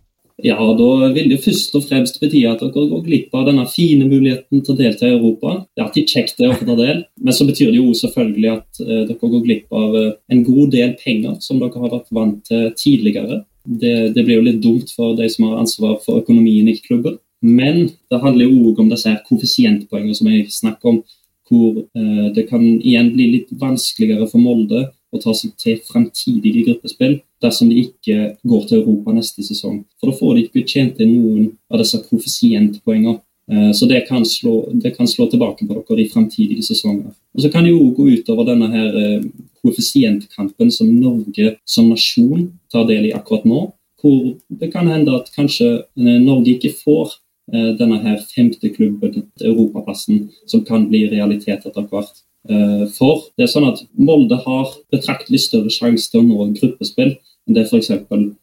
Ja, 0.45 0.59
da 0.77 0.89
vil 1.15 1.31
det 1.33 1.39
først 1.41 1.73
og 1.79 1.87
fremst 1.89 2.19
bety 2.21 2.43
at 2.45 2.61
dere 2.61 2.89
går 2.91 3.05
glipp 3.07 3.37
av 3.39 3.47
denne 3.49 3.65
fine 3.73 4.05
muligheten 4.05 4.61
til 4.61 4.75
å 4.75 4.77
delta 4.77 5.09
i 5.09 5.15
Europa. 5.15 5.63
Det 5.73 5.81
er 5.81 5.87
alltid 5.87 6.13
kjekt 6.13 6.43
å 6.45 6.51
få 6.53 6.67
ta 6.69 6.75
del, 6.77 7.05
men 7.25 7.37
så 7.37 7.47
betyr 7.49 7.71
det 7.73 7.81
jo 7.81 7.95
selvfølgelig 7.97 8.51
at 8.53 8.81
uh, 8.83 9.03
dere 9.09 9.17
går 9.23 9.45
glipp 9.47 9.79
av 9.81 9.97
uh, 9.97 10.11
en 10.33 10.43
god 10.45 10.75
del 10.77 10.93
penger 11.01 11.39
som 11.45 11.63
dere 11.63 11.81
har 11.81 11.95
vært 11.95 12.13
vant 12.19 12.43
til 12.45 12.67
tidligere. 12.77 13.41
Det, 13.65 13.95
det, 14.13 14.27
blir 14.27 14.37
jo 14.37 14.47
litt 14.51 14.61
dumt 14.63 14.93
for 14.93 15.17
de 15.17 15.29
som 15.33 15.49
har 15.49 15.63
ansvar 15.63 15.97
for 16.05 16.21
økonomien 16.21 16.69
i 16.69 16.77
klubben. 16.85 17.17
Men 17.41 17.87
det 18.13 18.21
handler 18.21 18.51
jo 18.51 18.69
òg 18.69 18.83
om 18.85 18.93
disse 18.93 19.15
koeffisientpoengene 19.29 20.19
som 20.21 20.29
jeg 20.31 20.51
snakker 20.53 20.93
om, 20.93 21.01
hvor 21.49 21.81
uh, 21.81 22.29
det 22.37 22.45
kan 22.51 22.61
igjen 22.77 23.15
bli 23.17 23.31
litt 23.39 23.57
vanskeligere 23.57 24.29
for 24.29 24.45
Molde 24.45 24.91
å 25.17 25.23
ta 25.23 25.33
seg 25.33 25.57
til 25.57 25.81
fremtidige 25.89 26.67
gruppespill 26.69 27.23
dersom 27.43 27.69
de 27.69 27.83
ikke 27.85 28.37
går 28.49 28.67
til 28.69 28.81
Europa 28.81 29.13
neste 29.13 29.45
sesong. 29.45 29.85
For 30.01 30.11
da 30.11 30.17
får 30.17 30.35
de 30.35 30.45
ikke 30.47 30.67
tjent 30.67 31.01
inn 31.01 31.15
noen 31.19 31.51
av 31.71 31.83
disse 31.83 32.01
koeffisientpoengene. 32.09 33.21
Eh, 33.53 33.73
Så 33.73 33.87
det 33.87 34.09
kan, 34.09 34.25
slå, 34.25 34.69
det 34.73 34.97
kan 34.97 35.07
slå 35.07 35.29
tilbake 35.31 35.67
på 35.67 35.75
dere 35.75 36.03
i 36.03 36.09
fremtidige 36.09 36.63
sesonger. 36.63 37.13
Og 37.35 37.43
Så 37.43 37.51
kan 37.53 37.65
det 37.65 37.71
jo 37.71 37.93
gå 37.95 38.09
utover 38.17 38.45
denne 38.49 38.71
her 38.73 38.97
eh, 38.97 39.23
koeffisientkampen 39.63 40.71
som 40.73 40.89
Norge 41.01 41.57
som 41.65 41.91
nasjon 41.91 42.51
tar 42.73 42.87
del 42.89 43.07
i 43.07 43.15
akkurat 43.15 43.45
nå. 43.45 43.73
Hvor 44.01 44.37
det 44.49 44.73
kan 44.73 44.89
hende 44.89 45.15
at 45.15 45.31
kanskje 45.37 45.69
eh, 45.79 46.19
Norge 46.23 46.57
ikke 46.57 46.75
får 46.85 47.15
eh, 47.53 47.73
denne 47.79 48.01
her 48.03 48.19
femte 48.35 48.69
klubben, 48.75 49.29
europaplassen, 49.41 50.29
som 50.47 50.65
kan 50.65 50.89
bli 50.89 51.07
realitet 51.13 51.67
etter 51.67 51.87
hvert. 51.91 52.26
Eh, 52.49 52.85
For 52.97 53.27
det 53.37 53.47
er 53.47 53.53
sånn 53.53 53.69
at 53.69 53.83
Molde 53.99 54.39
har 54.45 54.75
betraktelig 54.93 55.41
større 55.47 55.73
sjanse 55.73 56.11
til 56.11 56.23
å 56.23 56.27
nå 56.27 56.51
gruppespill 56.59 57.17
enn 57.47 57.55
det 57.55 57.67
f.eks. 57.69 57.93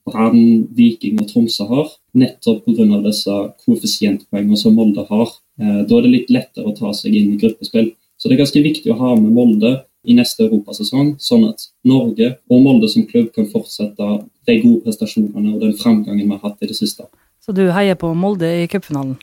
Brann, 0.07 0.67
Viking 0.75 1.19
og 1.19 1.27
Tromsø 1.27 1.67
har, 1.67 1.89
nettopp 2.15 2.63
pga. 2.65 3.01
disse 3.03 3.39
koeffisientpoengene 3.65 4.57
som 4.59 4.75
Molde 4.75 5.05
har. 5.09 5.33
Eh, 5.59 5.81
Da 5.87 5.97
er 5.97 6.01
det 6.01 6.11
litt 6.11 6.29
lettere 6.29 6.67
å 6.67 6.77
ta 6.77 6.93
seg 6.93 7.15
inn 7.15 7.33
i 7.33 7.37
gruppespill. 7.41 7.91
Så 8.17 8.29
det 8.29 8.37
er 8.37 8.45
ganske 8.45 8.63
viktig 8.63 8.91
å 8.91 8.97
ha 8.97 9.15
med 9.15 9.33
Molde 9.33 9.83
i 10.05 10.13
neste 10.13 10.45
europasesong, 10.47 11.15
sånn 11.19 11.47
at 11.49 11.67
Norge 11.87 12.37
og 12.51 12.61
Molde 12.63 12.89
som 12.91 13.05
klubb 13.07 13.31
kan 13.35 13.47
fortsette 13.51 14.07
de 14.47 14.59
gode 14.61 14.83
prestasjonene 14.83 15.55
og 15.55 15.61
den 15.61 15.75
framgangen 15.79 16.27
vi 16.27 16.35
har 16.35 16.43
hatt 16.43 16.63
i 16.63 16.67
det 16.67 16.75
siste. 16.75 17.07
Så 17.43 17.53
du 17.55 17.65
heier 17.71 17.95
på 17.99 18.13
Molde 18.15 18.47
i 18.63 18.67
cupfinalen? 18.71 19.17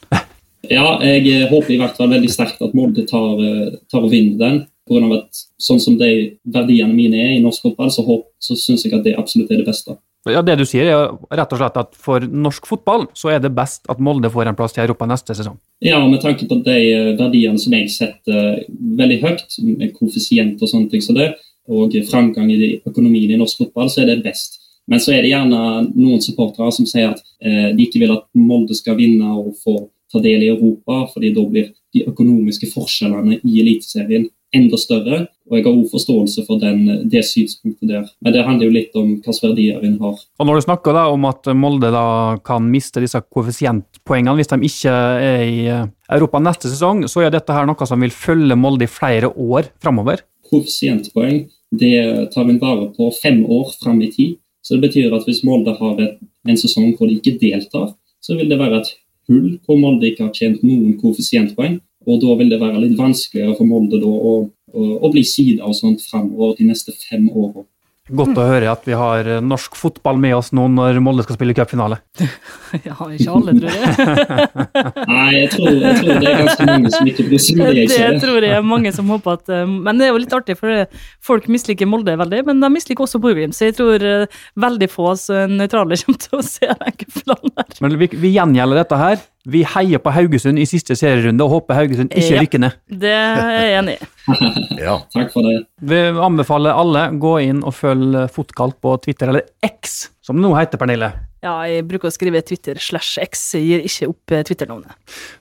Ja, 0.68 0.98
jeg 1.00 1.48
håper 1.48 1.72
i 1.72 1.78
hvert 1.80 1.96
fall 1.96 2.10
veldig 2.12 2.30
sterkt 2.32 2.60
at 2.60 2.74
Molde 2.76 3.06
tar, 3.08 3.40
eh, 3.40 3.76
tar 3.90 4.04
og 4.04 4.10
vinner 4.12 4.38
den. 4.38 4.58
På 4.90 4.96
grunn 4.96 5.06
av 5.06 5.20
at 5.20 5.42
sånn 5.62 5.78
som 5.78 5.94
de 6.00 6.10
verdiene 6.50 6.90
mine 6.90 7.18
er 7.22 7.36
i 7.36 7.42
norsk 7.44 7.68
fotball, 7.68 7.92
så, 7.94 8.02
så 8.42 8.56
syns 8.58 8.82
jeg 8.82 8.96
at 8.96 9.04
det 9.06 9.18
absolutt 9.20 9.52
er 9.54 9.60
det 9.62 9.68
beste. 9.68 9.94
Ja, 10.28 10.42
Det 10.42 10.58
du 10.58 10.66
sier, 10.68 10.84
er 10.90 11.36
rett 11.38 11.52
og 11.54 11.60
slett 11.62 11.76
at 11.80 11.94
for 11.96 12.20
norsk 12.20 12.66
fotball 12.68 13.06
så 13.16 13.30
er 13.32 13.38
det 13.40 13.54
best 13.56 13.86
at 13.88 14.00
Molde 14.04 14.28
får 14.32 14.50
en 14.50 14.58
plass 14.58 14.74
til 14.76 14.82
Europa 14.84 15.06
neste 15.08 15.36
sesong. 15.36 15.56
Ja, 15.80 16.00
med 16.04 16.20
tanke 16.20 16.48
på 16.48 16.58
de 16.66 16.74
eh, 16.76 17.12
verdiene 17.16 17.60
som 17.62 17.72
jeg 17.72 17.88
setter 17.94 18.40
eh, 18.58 18.66
veldig 19.00 19.20
høyt, 19.22 19.56
med 19.64 19.94
koeffisient 19.96 20.60
og 20.60 20.68
sånne 20.68 20.90
ting 20.92 21.04
som 21.04 21.16
det, 21.16 21.30
og 21.70 21.94
framgang 22.10 22.50
i 22.52 22.74
økonomien 22.82 23.32
i 23.32 23.38
norsk 23.40 23.62
fotball, 23.62 23.88
så 23.88 24.02
er 24.02 24.10
det 24.10 24.24
best. 24.26 24.58
Men 24.90 25.00
så 25.00 25.14
er 25.14 25.22
det 25.22 25.30
gjerne 25.30 25.86
noen 25.94 26.20
supportere 26.24 26.72
som 26.74 26.88
sier 26.88 27.14
at 27.14 27.22
eh, 27.40 27.70
de 27.76 27.86
ikke 27.86 28.02
vil 28.02 28.12
at 28.18 28.26
Molde 28.36 28.76
skal 28.76 28.98
vinne 29.00 29.30
og 29.38 29.54
få 29.62 29.78
ta 30.10 30.20
del 30.20 30.44
i 30.44 30.50
Europa, 30.50 31.04
fordi 31.14 31.32
da 31.32 31.46
blir 31.48 31.70
de 31.94 32.04
økonomiske 32.10 32.68
forskjellene 32.74 33.38
i 33.40 33.60
Eliteserien 33.62 34.28
enda 34.56 34.78
større. 34.80 35.20
Og 35.50 35.56
jeg 35.56 35.64
har 35.66 35.72
òg 35.72 35.90
forståelse 35.90 36.44
for 36.46 36.62
den, 36.62 37.08
det 37.10 37.22
synspunktet 37.26 37.90
der. 37.90 38.08
Men 38.22 38.34
det 38.34 38.44
handler 38.46 38.68
jo 38.68 38.74
litt 38.74 38.96
om 38.98 39.12
hvilke 39.16 39.34
verdier 39.42 39.84
en 39.86 39.96
har. 40.02 40.18
Og 40.38 40.46
Når 40.46 40.58
du 40.58 40.66
snakker 40.66 40.96
da 40.96 41.06
om 41.10 41.26
at 41.30 41.50
Molde 41.58 41.90
da 41.94 42.04
kan 42.46 42.68
miste 42.70 43.02
disse 43.02 43.18
koeffisientpoengene 43.22 44.36
hvis 44.38 44.52
de 44.52 44.60
ikke 44.70 44.94
er 44.94 45.46
i 45.46 45.64
eh, 45.66 45.86
Europa 46.10 46.42
neste 46.42 46.70
sesong, 46.70 47.06
så 47.10 47.24
er 47.26 47.34
dette 47.34 47.54
her 47.54 47.66
noe 47.68 47.88
som 47.88 48.02
vil 48.02 48.14
følge 48.14 48.58
Molde 48.58 48.86
i 48.86 48.90
flere 48.90 49.30
år 49.30 49.72
framover. 49.82 50.22
Koeffisientpoeng 50.50 51.44
det 51.70 52.30
tar 52.34 52.48
en 52.48 52.58
vare 52.58 52.88
på 52.96 53.10
fem 53.22 53.44
år 53.46 53.74
fram 53.82 54.00
i 54.02 54.10
tid. 54.10 54.38
Så 54.62 54.74
det 54.76 54.88
betyr 54.88 55.14
at 55.14 55.26
hvis 55.26 55.44
Molde 55.46 55.74
har 55.78 56.00
et, 56.02 56.18
en 56.48 56.58
sesong 56.58 56.92
hvor 56.96 57.08
de 57.08 57.18
ikke 57.18 57.38
deltar, 57.40 57.94
så 58.20 58.36
vil 58.36 58.50
det 58.50 58.58
være 58.58 58.82
et 58.82 58.90
hull 59.30 59.54
hvor 59.64 59.78
Molde 59.78 60.10
ikke 60.10 60.26
har 60.26 60.34
tjent 60.36 60.64
noen 60.66 60.98
koeffisientpoeng. 61.00 61.78
Og 62.08 62.22
da 62.22 62.36
vil 62.40 62.52
det 62.52 62.60
være 62.60 62.80
litt 62.80 62.96
vanskeligere 62.98 63.56
for 63.58 63.68
Molde 63.68 64.00
da 64.00 64.08
å, 64.08 64.36
å, 64.46 64.86
å 65.04 65.12
bli 65.12 65.24
sida 65.26 65.66
og 65.68 65.76
sånt 65.76 66.04
fremover 66.06 66.56
de 66.58 66.70
neste 66.70 66.94
fem 66.96 67.28
årene. 67.28 67.66
Godt 68.10 68.38
å 68.42 68.42
høre 68.42 68.66
at 68.72 68.86
vi 68.88 68.96
har 68.98 69.28
norsk 69.44 69.76
fotball 69.78 70.18
med 70.18 70.34
oss 70.34 70.48
nå 70.56 70.64
når 70.72 70.98
Molde 71.04 71.22
skal 71.26 71.36
spille 71.38 71.54
cupfinale. 71.54 72.00
Ja, 72.70 72.94
ikke 73.10 73.32
alle, 73.34 73.52
tror 73.58 73.72
jeg. 73.74 74.50
Nei, 75.10 75.30
jeg 75.34 75.48
tror, 75.50 75.70
jeg 75.74 75.96
tror 75.98 76.20
det 76.22 76.28
er 76.30 76.36
ganske 76.38 76.66
mange 76.68 76.92
som 76.94 77.08
ikke 77.10 77.24
bryr 77.26 77.40
seg 77.42 77.56
om 77.56 77.64
det 77.66 77.82
jeg 77.82 78.12
Det 78.14 78.20
tror 78.22 78.46
jeg 78.46 78.54
er 78.54 78.66
mange 78.66 78.92
som 78.94 79.10
håper 79.10 79.40
at 79.40 79.50
eh, 79.50 79.64
Men 79.66 79.98
det 79.98 80.06
er 80.06 80.12
jo 80.12 80.20
litt 80.22 80.36
artig, 80.38 80.54
for 80.60 80.84
folk 81.26 81.48
misliker 81.50 81.90
Molde 81.90 82.14
veldig, 82.20 82.44
men 82.46 82.62
de 82.62 82.70
misliker 82.70 83.08
også 83.08 83.18
Borgrim, 83.22 83.50
så 83.56 83.66
jeg 83.66 83.74
tror 83.80 84.06
eh, 84.06 84.38
veldig 84.62 84.90
få 84.92 85.08
oss 85.16 85.26
nøytrale 85.30 85.98
kommer 86.04 86.22
til 86.22 86.38
å 86.38 86.46
se 86.46 86.70
den 86.70 86.96
cupfinalen 87.02 87.58
her. 87.58 87.76
Men 87.82 87.98
vi, 88.04 88.10
vi 88.22 88.32
gjengjelder 88.36 88.84
dette 88.84 89.02
her. 89.02 89.26
Vi 89.50 89.62
heier 89.66 89.98
på 90.02 90.12
Haugesund 90.14 90.60
i 90.62 90.66
siste 90.68 90.94
serierunde 90.98 91.42
og 91.46 91.50
håper 91.56 91.78
Haugesund 91.80 92.12
ikke 92.14 92.34
Ja. 92.36 92.42
rykker 92.44 92.62
ned. 92.62 92.76
Det 93.02 93.10
er 93.10 93.50
jeg 93.58 93.78
enig 93.80 93.96
i. 93.98 94.10
Ja. 94.80 94.94
Takk 95.12 95.32
for 95.34 95.44
det. 95.44 95.64
Vi 95.84 95.96
anbefaler 96.24 96.72
alle 96.78 97.02
gå 97.20 97.34
inn 97.44 97.58
og 97.66 97.74
følge 97.76 98.22
Fotkalk 98.32 98.78
på 98.80 98.94
Twitter, 99.04 99.28
eller 99.32 99.42
X, 99.66 100.06
som 100.24 100.38
det 100.38 100.44
nå 100.46 100.54
heter, 100.56 100.80
Pernille. 100.80 101.10
Ja, 101.44 101.58
jeg 101.68 101.84
bruker 101.88 102.08
å 102.08 102.14
skrive 102.14 102.40
Twitter 102.46 102.78
slash 102.80 103.18
X, 103.20 103.42
jeg 103.58 103.66
gir 103.66 103.84
ikke 103.88 104.08
opp 104.12 104.32
eh, 104.36 104.42
Twitter-navnet. 104.48 104.94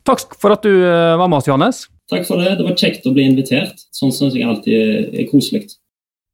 Takk 0.08 0.36
for 0.42 0.56
at 0.56 0.64
du 0.66 0.72
eh, 0.74 1.16
var 1.20 1.28
med 1.32 1.40
oss, 1.40 1.48
Johannes. 1.48 1.86
Takk 2.10 2.26
for 2.28 2.42
det. 2.42 2.58
Det 2.60 2.66
var 2.68 2.76
kjekt 2.80 3.06
å 3.08 3.14
bli 3.16 3.28
invitert. 3.30 3.80
Sånn 3.96 4.12
syns 4.16 4.34
jeg 4.36 4.48
alltid 4.50 5.14
er 5.22 5.28
koselig. 5.32 5.68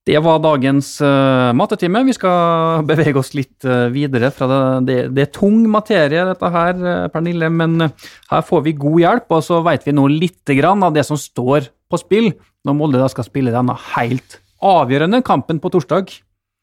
Det 0.05 0.19
var 0.21 0.37
dagens 0.37 0.99
uh, 1.01 1.49
matetime. 1.57 2.03
Vi 2.05 2.13
skal 2.13 2.83
bevege 2.85 3.17
oss 3.17 3.31
litt 3.33 3.65
uh, 3.65 3.87
videre 3.89 4.29
fra 4.29 4.45
det, 4.51 4.59
det. 4.85 4.97
Det 5.17 5.23
er 5.23 5.31
tung 5.33 5.63
materie, 5.71 6.27
dette 6.29 6.51
her, 6.53 6.75
eh, 6.77 7.07
Pernille, 7.09 7.49
men 7.49 7.87
her 8.29 8.43
får 8.45 8.61
vi 8.67 8.75
god 8.77 8.99
hjelp, 9.01 9.33
og 9.33 9.41
så 9.47 9.63
vet 9.65 9.87
vi 9.87 9.95
nå 9.97 10.05
litt 10.11 10.53
av 10.61 10.93
det 10.93 11.07
som 11.07 11.17
står 11.17 11.71
på 11.89 11.97
spill 11.97 12.29
når 12.65 12.77
Molde 12.77 13.01
da 13.01 13.09
skal 13.09 13.25
spille 13.25 13.53
denne 13.53 13.73
helt 13.95 14.37
avgjørende 14.61 15.23
kampen 15.25 15.57
på 15.61 15.73
torsdag. 15.73 16.13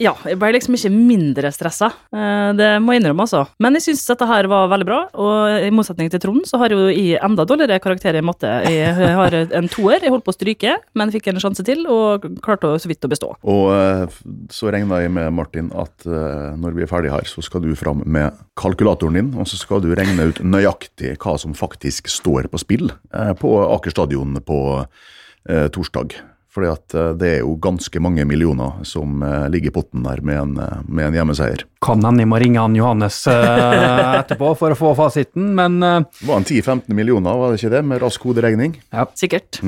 Ja, 0.03 0.13
jeg 0.27 0.39
ble 0.41 0.51
liksom 0.57 0.75
ikke 0.75 0.91
mindre 0.91 1.51
stressa, 1.55 1.93
eh, 2.11 2.51
det 2.59 2.69
må 2.83 2.95
jeg 2.95 3.03
innrømme, 3.03 3.27
altså. 3.27 3.45
Men 3.63 3.77
jeg 3.79 3.85
syns 3.87 4.03
dette 4.09 4.27
her 4.27 4.49
var 4.51 4.71
veldig 4.73 4.87
bra, 4.89 4.99
og 5.15 5.63
i 5.63 5.71
motsetning 5.75 6.11
til 6.11 6.23
Trond, 6.23 6.43
så 6.49 6.59
har 6.63 6.75
jo 6.75 6.89
jeg 6.89 7.21
enda 7.23 7.45
dårligere 7.47 7.79
karakter 7.83 8.19
i 8.19 8.25
matte. 8.25 8.51
Jeg 8.67 9.13
har 9.19 9.37
en 9.43 9.71
toer, 9.71 10.01
jeg 10.03 10.13
holdt 10.13 10.27
på 10.27 10.35
å 10.35 10.37
stryke, 10.37 10.75
men 10.99 11.13
fikk 11.15 11.31
en 11.31 11.39
sjanse 11.43 11.65
til, 11.67 11.85
og 11.91 12.27
klarte 12.43 12.73
så 12.83 12.91
vidt 12.91 13.07
å 13.07 13.13
bestå. 13.13 13.31
Og 13.47 13.69
eh, 13.77 14.19
så 14.51 14.73
regna 14.75 15.03
jeg 15.05 15.15
med, 15.15 15.31
Martin, 15.37 15.71
at 15.79 16.09
eh, 16.09 16.51
når 16.59 16.77
vi 16.79 16.87
er 16.87 16.91
ferdige 16.91 17.15
her, 17.15 17.29
så 17.29 17.45
skal 17.45 17.63
du 17.63 17.71
fram 17.79 18.03
med 18.03 18.43
kalkulatoren 18.59 19.21
din, 19.21 19.33
og 19.39 19.47
så 19.51 19.61
skal 19.61 19.85
du 19.85 19.93
regne 19.95 20.33
ut 20.33 20.43
nøyaktig 20.43 21.15
hva 21.23 21.37
som 21.39 21.55
faktisk 21.55 22.11
står 22.11 22.51
på 22.51 22.61
spill 22.61 22.91
på 23.39 23.55
Aker 23.63 23.95
stadion 23.95 24.35
på 24.43 24.59
torsdag. 25.75 26.15
Fordi 26.53 26.69
at 26.69 26.95
eh, 26.95 27.13
det 27.17 27.31
er 27.37 27.39
jo 27.41 27.55
ganske 27.63 28.01
mange 28.05 28.27
millioner 28.29 28.83
som 28.89 29.23
eh, 29.25 29.47
ligger 29.53 29.73
i 29.73 29.75
potten 29.79 30.05
der 30.05 30.21
med 30.21 30.41
en, 30.41 30.53
eh, 30.61 30.83
med 30.85 31.09
en 31.09 31.17
hjemmeseier. 31.17 31.65
Kan 31.85 32.05
hende 32.05 32.27
jeg 32.27 32.29
må 32.29 32.41
ringe 32.43 32.61
han 32.61 32.77
Johannes 32.77 33.23
etterpå 34.23 34.53
for 34.61 34.75
å 34.75 34.79
få 34.79 34.93
fasiten, 34.99 35.55
men 35.57 35.81
Det 35.81 36.29
var 36.29 36.43
en 36.43 36.47
10-15 36.47 36.93
millioner, 36.93 37.41
var 37.41 37.53
det 37.53 37.63
ikke 37.63 37.73
det, 37.79 37.83
med 37.89 38.05
rask 38.05 38.29
hoderegning? 38.29 38.77
Ja, 38.93 39.09
Sikkert. 39.17 39.63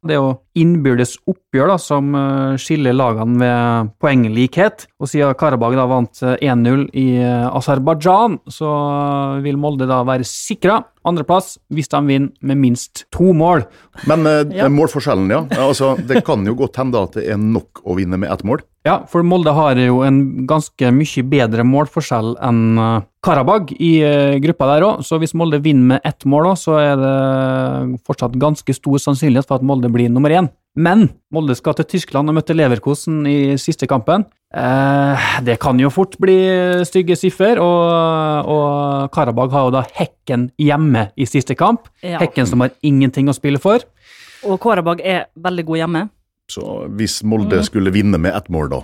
Det 0.00 0.14
er 0.14 0.20
jo 0.22 0.30
innbyrdes 0.56 1.18
oppgjør 1.28 1.74
da, 1.74 1.76
som 1.80 2.14
eh, 2.16 2.54
skiller 2.60 2.94
lagene 2.96 3.36
ved 3.42 3.90
poenglikhet. 4.00 4.86
Og 4.96 5.10
siden 5.12 5.36
Karabag 5.36 5.76
da 5.76 5.84
vant 5.90 6.22
eh, 6.24 6.38
1-0 6.40 6.86
i 6.96 7.04
eh, 7.20 7.44
Aserbajdsjan, 7.58 8.38
så 8.48 8.70
eh, 8.70 9.42
vil 9.44 9.60
Molde 9.60 9.84
da 9.90 10.00
være 10.08 10.24
sikra 10.24 10.78
andreplass 11.04 11.54
hvis 11.72 11.88
de 11.92 12.00
vinner 12.08 12.32
med 12.44 12.60
minst 12.60 13.04
to 13.12 13.34
mål. 13.36 13.66
Men 14.08 14.24
eh, 14.28 14.40
Ja. 14.56 14.70
målforskjellen, 14.72 15.28
ja. 15.32 15.42
Altså, 15.60 15.92
det 16.00 16.24
kan 16.24 16.48
jo 16.48 16.56
godt 16.56 16.80
hende 16.80 17.04
at 17.04 17.20
det 17.20 17.28
er 17.34 17.40
nok 17.40 17.84
å 17.84 17.96
vinne 18.00 18.16
med 18.20 18.32
ett 18.32 18.44
mål. 18.48 18.64
Ja, 18.86 19.02
for 19.12 19.20
Molde 19.26 19.52
har 19.52 19.76
jo 19.76 19.98
en 20.06 20.46
ganske 20.48 20.88
mye 20.96 21.22
bedre 21.28 21.64
målforskjell 21.68 22.32
enn 22.46 22.78
eh, 22.80 23.02
Karabag 23.20 23.74
i 23.76 23.90
eh, 24.00 24.38
gruppa 24.40 24.70
der 24.70 24.86
òg, 24.86 25.02
så 25.04 25.18
hvis 25.20 25.34
Molde 25.36 25.58
vinner 25.60 25.90
med 25.90 26.06
ett 26.08 26.24
mål, 26.24 26.48
òg, 26.54 26.56
så 26.56 26.78
er 26.80 26.94
det 26.96 27.98
fortsatt 28.08 28.38
ganske 28.40 28.72
stor 28.72 29.02
sannsynlighet 29.04 29.48
for 29.48 29.60
at 29.60 29.66
Molde 29.68 29.90
blir 29.92 30.08
nummer 30.08 30.32
én. 30.32 30.48
Men 30.80 31.10
Molde 31.34 31.56
skal 31.58 31.76
til 31.76 31.90
Tyskland 31.90 32.30
og 32.30 32.38
møte 32.38 32.56
Leverkosen 32.56 33.26
i 33.28 33.58
siste 33.60 33.84
kampen. 33.90 34.24
Eh, 34.56 35.26
det 35.44 35.58
kan 35.60 35.76
jo 35.82 35.90
fort 35.92 36.16
bli 36.22 36.38
stygge 36.88 37.18
siffer, 37.20 37.60
og, 37.60 38.48
og 38.48 39.10
Karabag 39.12 39.52
har 39.52 39.68
jo 39.68 39.74
da 39.76 39.84
Hekken 39.98 40.48
hjemme 40.56 41.10
i 41.20 41.28
siste 41.28 41.58
kamp. 41.58 41.92
Ja. 42.00 42.22
Hekken 42.24 42.48
som 42.48 42.64
har 42.64 42.72
ingenting 42.80 43.28
å 43.28 43.36
spille 43.36 43.60
for. 43.60 43.84
Og 44.48 44.56
Karabag 44.64 45.04
er 45.04 45.28
veldig 45.36 45.66
god 45.68 45.82
hjemme. 45.82 46.06
Så 46.50 46.64
hvis 46.98 47.20
Molde 47.22 47.62
skulle 47.66 47.92
vinne 47.94 48.18
med 48.18 48.34
ett 48.34 48.50
mål, 48.50 48.72
da, 48.72 48.80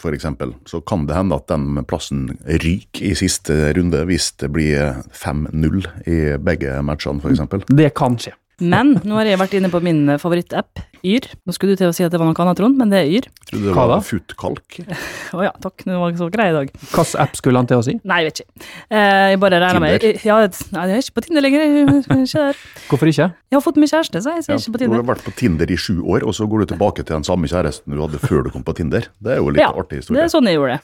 for 0.00 0.16
eksempel, 0.16 0.54
så 0.68 0.80
kan 0.80 1.04
det 1.08 1.18
hende 1.18 1.36
at 1.36 1.50
den 1.52 1.82
plassen 1.88 2.30
ryker 2.48 3.10
i 3.10 3.16
siste 3.18 3.74
runde 3.76 4.00
hvis 4.08 4.30
det 4.40 4.48
blir 4.54 5.02
5-0 5.12 5.82
i 6.08 6.20
begge 6.40 6.78
matchene, 6.86 7.20
for 7.20 7.34
eksempel. 7.34 7.66
Det 7.68 7.92
kan 7.98 8.16
skje. 8.20 8.32
Men 8.60 8.98
nå 9.08 9.16
har 9.16 9.28
jeg 9.28 9.40
vært 9.40 9.54
inne 9.56 9.70
på 9.72 9.80
min 9.84 10.02
favorittapp, 10.20 10.80
Yr. 11.06 11.26
Nå 11.48 11.54
skulle 11.56 11.74
du 11.74 11.80
til 11.80 11.88
å 11.90 11.94
si 11.96 12.04
at 12.04 12.12
det 12.12 12.18
var 12.20 12.28
noe 12.28 12.42
annet, 12.44 12.58
Trond, 12.58 12.76
men 12.78 12.90
det 12.92 12.98
er 13.00 13.08
Yr. 13.10 13.26
Jeg 13.30 13.46
trodde 13.50 13.66
det 13.68 13.74
Hva 13.76 13.84
da? 13.86 13.94
var 13.94 14.04
Futkalk. 14.06 14.78
Å 15.38 15.44
ja, 15.46 15.52
takk, 15.64 15.84
Nå 15.88 15.98
var 16.02 16.14
så 16.18 16.28
grei 16.32 16.48
i 16.50 16.54
dag. 16.56 16.72
Hvilken 16.82 17.20
app 17.24 17.38
skulle 17.38 17.62
han 17.62 17.68
til 17.70 17.80
å 17.80 17.84
si? 17.86 17.94
Nei, 18.04 18.18
jeg 18.22 18.30
vet 18.30 18.42
ikke. 18.44 18.68
Eh, 18.90 19.24
jeg 19.32 19.40
bare 19.42 19.60
regner 19.64 19.84
med 19.84 19.96
Tinder. 20.04 20.20
Ja, 20.28 20.38
nei, 20.76 20.84
jeg 20.90 20.98
er 21.00 21.04
ikke 21.06 21.16
på 21.20 21.24
Tinder 21.26 21.46
lenger. 21.46 21.64
Er 21.64 22.22
ikke 22.24 22.44
der. 22.50 22.60
Hvorfor 22.90 23.12
ikke? 23.12 23.28
Jeg 23.50 23.58
har 23.58 23.64
fått 23.64 23.80
meg 23.82 23.92
kjæreste, 23.94 24.22
så 24.24 24.34
jeg 24.36 24.44
er 24.44 24.52
Ja, 24.54 24.60
ikke 24.60 24.74
på 24.76 24.82
Tinder. 24.84 24.94
du 24.96 25.00
har 25.02 25.08
vært 25.14 25.24
på 25.26 25.34
Tinder 25.40 25.70
i 25.74 25.80
sju 25.80 25.96
år, 26.04 26.26
og 26.28 26.36
så 26.36 26.46
går 26.50 26.64
du 26.66 26.70
tilbake 26.74 27.02
til 27.04 27.14
den 27.16 27.26
samme 27.26 27.50
kjæresten 27.50 27.96
du 27.96 28.00
hadde 28.04 28.20
før 28.22 28.44
du 28.46 28.52
kom 28.54 28.64
på 28.66 28.76
Tinder. 28.78 29.08
Det 29.22 29.34
er 29.36 29.42
jo 29.42 29.50
litt 29.54 29.64
Ja, 29.64 29.72
artig 29.72 30.04
Det 30.06 30.22
er 30.24 30.30
sånn 30.32 30.46
jeg 30.50 30.58
gjorde 30.60 30.76
det. 30.78 30.82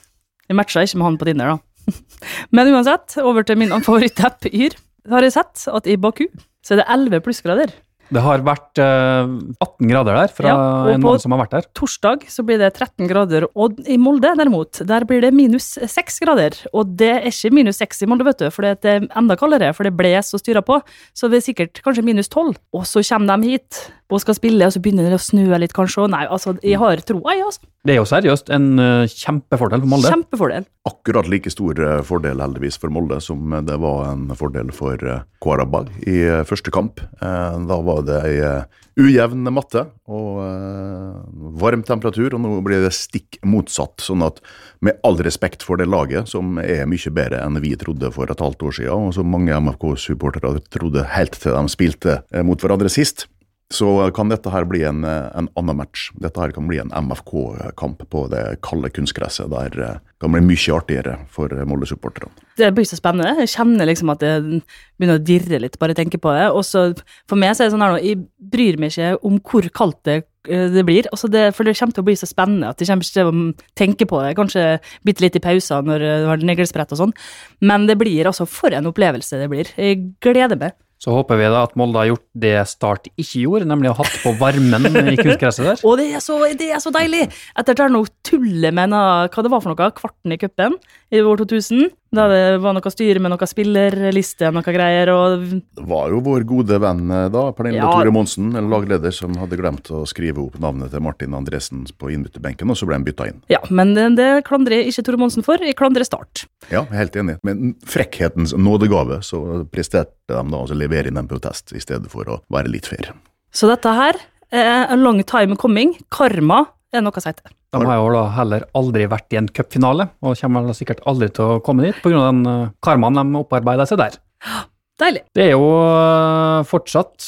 Jeg 0.51 0.57
matcha 0.61 0.83
ikke 0.87 1.01
med 1.03 1.09
han 1.11 1.19
på 1.21 1.29
Tinder, 1.31 1.55
da. 1.57 1.93
Men 2.57 2.73
uansett, 2.75 3.17
over 3.23 3.47
til 3.47 3.59
min 3.61 3.71
favorittapp, 3.87 4.47
Yr. 4.51 4.75
Har 5.11 5.23
jeg 5.23 5.37
sett 5.37 5.69
at 5.71 5.87
i 5.87 5.95
Baku 6.03 6.25
så 6.67 6.75
er 6.75 6.81
det 6.83 6.87
11 6.91 7.21
plussgrader. 7.23 7.71
Det 8.13 8.23
har 8.23 8.43
vært 8.47 8.79
eh, 8.79 9.27
18 9.65 9.89
grader 9.91 10.15
der 10.21 10.33
fra 10.35 10.47
Ja, 10.53 10.57
og 10.87 10.91
en 10.95 11.03
på- 11.03 11.15
som 11.21 11.33
har 11.35 11.41
vært 11.45 11.57
der. 11.57 11.67
Torsdag 11.75 12.27
så 12.31 12.45
blir 12.47 12.59
det 12.63 12.73
13 12.77 13.09
grader, 13.11 13.49
og 13.57 13.81
i 13.87 13.97
Molde 13.99 14.31
derimot, 14.39 14.79
der 14.87 15.05
blir 15.09 15.21
det 15.25 15.33
minus 15.35 15.75
6 15.81 16.21
grader. 16.23 16.55
Og 16.73 16.95
det 16.97 17.11
er 17.17 17.27
ikke 17.33 17.53
minus 17.53 17.79
6 17.83 18.03
i 18.03 18.07
Molde, 18.07 18.25
vet 18.29 18.39
du, 18.39 18.51
for 18.55 18.63
det 18.63 18.85
er 18.85 19.09
enda 19.17 19.37
kaldere, 19.37 19.73
for 19.75 19.83
det 19.89 19.97
bles 19.99 20.33
og 20.35 20.41
styrer 20.45 20.63
på. 20.67 20.81
Så 21.17 21.29
det 21.31 21.41
er 21.43 21.47
sikkert 21.53 21.83
kanskje 21.83 22.05
minus 22.07 22.29
12. 22.31 22.55
Og 22.73 22.87
så 22.87 23.03
kommer 23.03 23.43
de 23.43 23.49
hit 23.57 23.91
og 24.09 24.21
skal 24.23 24.37
spille, 24.39 24.63
og 24.63 24.71
så 24.71 24.79
begynner 24.79 25.09
det 25.11 25.19
å 25.19 25.23
snø 25.23 25.59
litt 25.59 25.75
kanskje. 25.75 26.05
Og 26.05 26.11
nei, 26.15 26.25
altså, 26.31 26.55
jeg 26.63 26.79
har 26.79 26.97
troa, 27.03 27.35
jeg, 27.35 27.43
altså. 27.43 27.67
Det 27.87 27.95
er 27.95 28.01
jo 28.01 28.07
seriøst 28.07 28.49
en 28.55 28.65
uh, 28.83 29.07
kjempefordel 29.07 29.83
for 29.83 29.91
Molde. 29.93 30.11
Kjempefordel. 30.11 30.65
Akkurat 30.87 31.29
like 31.31 31.51
stor 31.51 31.79
uh, 31.79 32.03
fordel 32.07 32.39
heldigvis 32.43 32.79
for 32.83 32.91
Molde 32.91 33.19
som 33.23 33.51
det 33.67 33.77
var 33.83 34.09
en 34.13 34.29
fordel 34.39 34.73
for 34.75 34.99
uh, 35.07 35.21
Karabag 35.43 35.91
i 36.07 36.17
eh, 36.27 36.43
første 36.49 36.73
kamp. 36.75 36.99
Eh, 37.23 37.59
Da 37.69 37.77
var 37.87 37.96
det 38.05 38.19
ei 38.27 38.37
eh, 38.45 38.83
ujevn 38.97 39.49
matte 39.53 39.83
og 40.09 40.41
eh, 40.45 41.17
varm 41.61 41.85
temperatur, 41.87 42.35
og 42.35 42.43
nå 42.43 42.59
blir 42.65 42.85
det 42.85 42.95
stikk 42.97 43.39
motsatt. 43.45 44.01
Sånn 44.05 44.25
at 44.27 44.41
med 44.85 45.01
all 45.07 45.21
respekt 45.25 45.65
for 45.67 45.81
det 45.81 45.89
laget, 45.91 46.31
som 46.33 46.61
er 46.63 46.87
mye 46.89 47.13
bedre 47.13 47.43
enn 47.45 47.61
vi 47.65 47.75
trodde 47.81 48.11
for 48.15 48.33
et 48.33 48.43
halvt 48.43 48.67
år 48.69 48.77
siden, 48.81 49.09
og 49.09 49.17
som 49.17 49.31
mange 49.33 49.57
MFK-supportere 49.57 50.57
trodde 50.73 51.07
helt 51.15 51.37
til 51.41 51.57
de 51.57 51.73
spilte 51.73 52.21
eh, 52.33 52.45
mot 52.47 52.61
hverandre 52.61 52.93
sist, 52.93 53.29
så 53.75 54.11
kan 54.15 54.31
dette 54.31 54.51
her 54.53 54.65
bli 54.69 54.85
en, 54.87 55.03
eh, 55.05 55.31
en 55.35 55.49
annen 55.59 55.77
match. 55.77 56.11
Dette 56.23 56.39
her 56.39 56.53
kan 56.55 56.69
bli 56.69 56.79
en 56.79 56.93
MFK-kamp 56.95 58.05
på 58.11 58.29
det 58.31 58.61
kalde 58.63 58.91
kunstgresset, 58.95 59.51
der 59.51 59.71
det 59.75 60.01
kan 60.21 60.33
bli 60.33 60.41
mye 60.41 60.77
artigere 60.77 61.19
for 61.29 61.51
eh, 61.51 61.65
Molde-supporterne. 61.67 62.31
Det 62.57 62.71
blir 62.77 62.87
så 62.87 62.99
spennende. 63.01 63.35
Jeg 63.43 63.53
kjenner 63.57 63.89
liksom 63.91 64.13
at 64.15 64.23
det 64.23 64.63
begynner 64.97 65.19
å 65.19 65.25
dirre 65.25 65.61
litt, 65.61 65.81
bare 65.83 65.97
tenke 65.99 66.21
på 66.23 66.31
det. 66.37 66.47
Og 66.55 66.63
for 66.65 67.37
meg 67.37 67.57
så 67.57 67.65
er 67.65 67.69
det 67.69 67.75
sånn 67.75 67.85
her 67.85 67.97
nå, 67.97 68.01
jeg 68.05 68.23
bryr 68.39 68.79
meg 68.79 68.95
ikke 68.95 69.19
om 69.27 69.41
hvor 69.43 69.69
kaldt 69.75 70.01
det, 70.07 70.17
eh, 70.47 70.71
det 70.71 70.87
blir. 70.87 71.11
Altså 71.11 71.29
det, 71.29 71.51
for 71.59 71.67
det 71.67 71.75
kommer 71.77 71.99
til 71.99 72.07
å 72.07 72.09
bli 72.09 72.17
så 72.23 72.31
spennende 72.31 72.71
at 72.71 72.81
jeg 72.81 72.93
kommer 72.93 73.03
ikke 73.03 73.19
til 73.19 73.33
å 73.33 73.69
tenke 73.75 74.07
på 74.07 74.23
det. 74.23 74.37
Kanskje 74.39 74.65
bitte 75.03 75.27
litt 75.27 75.37
i 75.37 75.43
pauser 75.43 75.83
når 75.83 76.07
eh, 76.07 76.23
du 76.23 76.31
har 76.31 76.49
neglesprett 76.55 76.95
og 76.95 77.03
sånn. 77.03 77.19
Men 77.67 77.91
det 77.91 77.99
blir 77.99 78.31
altså 78.31 78.47
for 78.47 78.71
en 78.71 78.87
opplevelse 78.95 79.43
det 79.43 79.51
blir. 79.51 79.75
Jeg 79.75 80.05
gleder 80.23 80.63
meg. 80.63 80.79
Så 81.03 81.13
håper 81.13 81.37
vi 81.37 81.49
da 81.53 81.63
at 81.67 81.75
Molde 81.77 82.01
har 82.01 82.09
gjort 82.09 82.25
det 82.41 82.55
Start 82.71 83.11
ikke 83.13 83.43
gjorde, 83.43 83.69
nemlig 83.69 83.91
å 83.91 83.97
ha 83.99 84.05
hatt 84.07 84.17
på 84.23 84.33
varmen 84.41 84.87
i 85.13 85.17
kunstgresset 85.19 85.69
der. 85.69 85.83
Og 85.89 85.99
det 86.01 86.09
er 86.17 86.25
så, 86.25 86.39
det 86.57 86.71
er 86.73 86.81
så 86.83 86.93
deilig! 86.95 87.27
Etter 87.59 87.85
at 87.85 87.93
noe 87.93 88.09
tullet 88.27 88.75
med 88.75 88.95
noe, 88.95 89.27
hva 89.29 89.45
det 89.45 89.53
var 89.53 89.65
for 89.65 89.75
noe, 89.75 89.91
kvarten 90.01 90.33
i 90.33 90.41
cupen 90.41 90.79
i 91.13 91.21
år 91.21 91.45
2000, 91.45 91.91
da 92.17 92.27
det 92.31 92.41
var 92.65 92.75
noe 92.77 92.91
styre 92.93 93.21
med 93.23 93.33
noe 93.33 93.49
spillerliste 93.49 94.51
noe 94.55 94.75
greier, 94.75 95.11
og 95.15 95.45
Det 95.47 95.85
var 95.87 96.11
jo 96.13 96.21
vår 96.25 96.47
gode 96.49 96.79
venn 96.83 97.05
eh, 97.11 97.29
da, 97.33 97.45
Pernille 97.57 97.81
Ja. 97.83 97.91
Tore 97.93 98.13
Monsen, 98.15 98.51
eller 98.55 98.69
lagleder, 98.73 99.15
som 99.15 99.37
hadde 99.41 99.59
glemt 99.61 99.91
å 99.95 100.03
skrive 100.09 100.43
opp 100.43 100.59
navnet 100.63 100.91
til 100.95 101.05
Martin 101.05 101.37
Andresen 101.37 101.85
på 101.99 102.11
innbytterbenken, 102.15 102.71
og 102.73 102.79
så 102.81 102.89
ble 102.89 102.99
han 102.99 103.07
bytta 103.07 103.29
inn. 103.31 103.43
ja, 103.53 103.61
men 103.71 103.95
det, 103.97 104.09
det 104.19 104.31
klandrer 104.49 104.81
jeg 104.81 104.93
ikke 104.95 105.07
Tore 105.11 105.23
Monsen 105.23 105.47
for, 105.47 105.63
jeg 105.63 105.77
klandrer 105.79 106.07
Start. 106.07 106.47
Ja, 106.71 106.85
helt 106.95 107.17
enig. 107.19 107.39
Med 107.47 107.75
frekkhetens 107.87 108.55
nådegave 108.57 109.21
så 109.27 109.43
presterte 109.73 110.15
de 110.31 110.43
da 110.51 110.63
å 110.63 110.77
levere 110.77 111.11
inn 111.11 111.19
en 111.21 111.29
protest, 111.31 111.73
i 111.77 111.83
stedet 111.83 112.11
for 112.13 112.29
å 112.31 112.41
være 112.53 112.71
litt 112.73 112.87
fair. 112.91 113.13
Så 113.55 113.69
dette 113.71 113.93
her 113.97 114.19
er 114.55 114.87
a 114.93 114.97
long 114.97 115.23
time 115.27 115.57
coming. 115.59 115.95
Karma 116.15 116.65
er 116.95 117.03
noe 117.05 117.23
som 117.23 117.33
heter. 117.33 117.51
De 117.75 117.83
har 117.83 117.99
jo 117.99 118.13
da 118.15 118.23
heller 118.37 118.69
aldri 118.79 119.09
vært 119.11 119.35
i 119.35 119.41
en 119.41 119.51
cupfinale, 119.51 120.09
og 120.23 120.39
kommer 120.39 120.71
sikkert 120.77 121.03
aldri 121.09 121.29
til 121.35 121.57
å 121.57 121.59
komme 121.65 121.87
dit 121.87 121.99
pga. 122.05 122.29
den 122.29 122.47
eh, 122.47 122.71
karmaen 122.85 123.19
de 123.19 123.43
opparbeider 123.43 123.89
seg 123.89 124.01
der. 124.05 124.19
Deilig. 125.03 125.27
Det 125.37 125.51
er 125.51 125.53
jo 125.57 125.69
eh, 125.83 126.65
fortsatt 126.69 127.27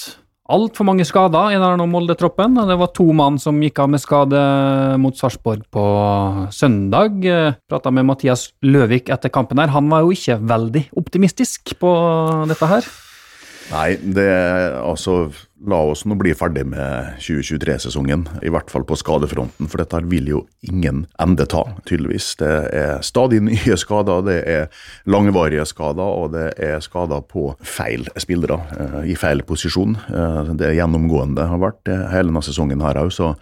altfor 0.48 0.86
mange 0.88 1.04
skader 1.04 1.52
i 1.52 1.58
denne 1.60 1.84
Molde-troppen. 1.90 2.56
Det 2.70 2.78
var 2.80 2.92
to 2.96 3.10
mann 3.12 3.36
som 3.42 3.58
gikk 3.60 3.82
av 3.84 3.90
med 3.92 4.00
skade 4.00 4.38
mot 5.02 5.16
Sarpsborg 5.18 5.66
på 5.74 5.84
søndag. 6.54 7.20
Prata 7.68 7.92
med 7.92 8.08
Mathias 8.08 8.46
Løvik 8.64 9.12
etter 9.12 9.32
kampen 9.34 9.60
her. 9.60 9.74
Han 9.74 9.92
var 9.92 10.06
jo 10.06 10.16
ikke 10.16 10.38
veldig 10.40 10.86
optimistisk 10.96 11.76
på 11.82 11.92
dette 12.48 12.70
her. 12.70 12.88
Nei, 13.68 13.98
det 14.00 14.30
altså 14.80 15.28
La 15.66 15.80
oss 15.90 16.04
nå 16.06 16.14
bli 16.14 16.30
ferdig 16.38 16.62
med 16.70 17.16
2023-sesongen, 17.18 18.20
i 18.46 18.50
hvert 18.54 18.68
fall 18.70 18.84
på 18.86 18.94
skadefronten, 18.94 19.66
for 19.66 19.82
dette 19.82 19.98
vil 20.06 20.28
jo 20.30 20.42
ingen 20.62 21.00
ende 21.18 21.48
ta, 21.50 21.64
tydeligvis. 21.88 22.28
Det 22.38 22.50
er 22.78 23.02
stadig 23.02 23.40
nye 23.42 23.78
skader, 23.80 24.22
det 24.28 24.36
er 24.46 24.84
langvarige 25.10 25.66
skader, 25.66 26.14
og 26.22 26.30
det 26.36 26.52
er 26.62 26.78
skader 26.84 27.26
på 27.26 27.48
feil 27.58 28.06
spillere, 28.22 28.60
eh, 28.78 29.00
i 29.10 29.18
feil 29.18 29.42
posisjon. 29.42 29.98
Eh, 30.06 30.54
det 30.62 30.76
gjennomgående 30.78 31.48
har 31.50 31.58
vært 31.64 31.90
hele 32.14 32.30
denne 32.30 32.44
sesongen 32.46 32.86
her 32.86 33.02
òg, 33.02 33.10
så 33.10 33.34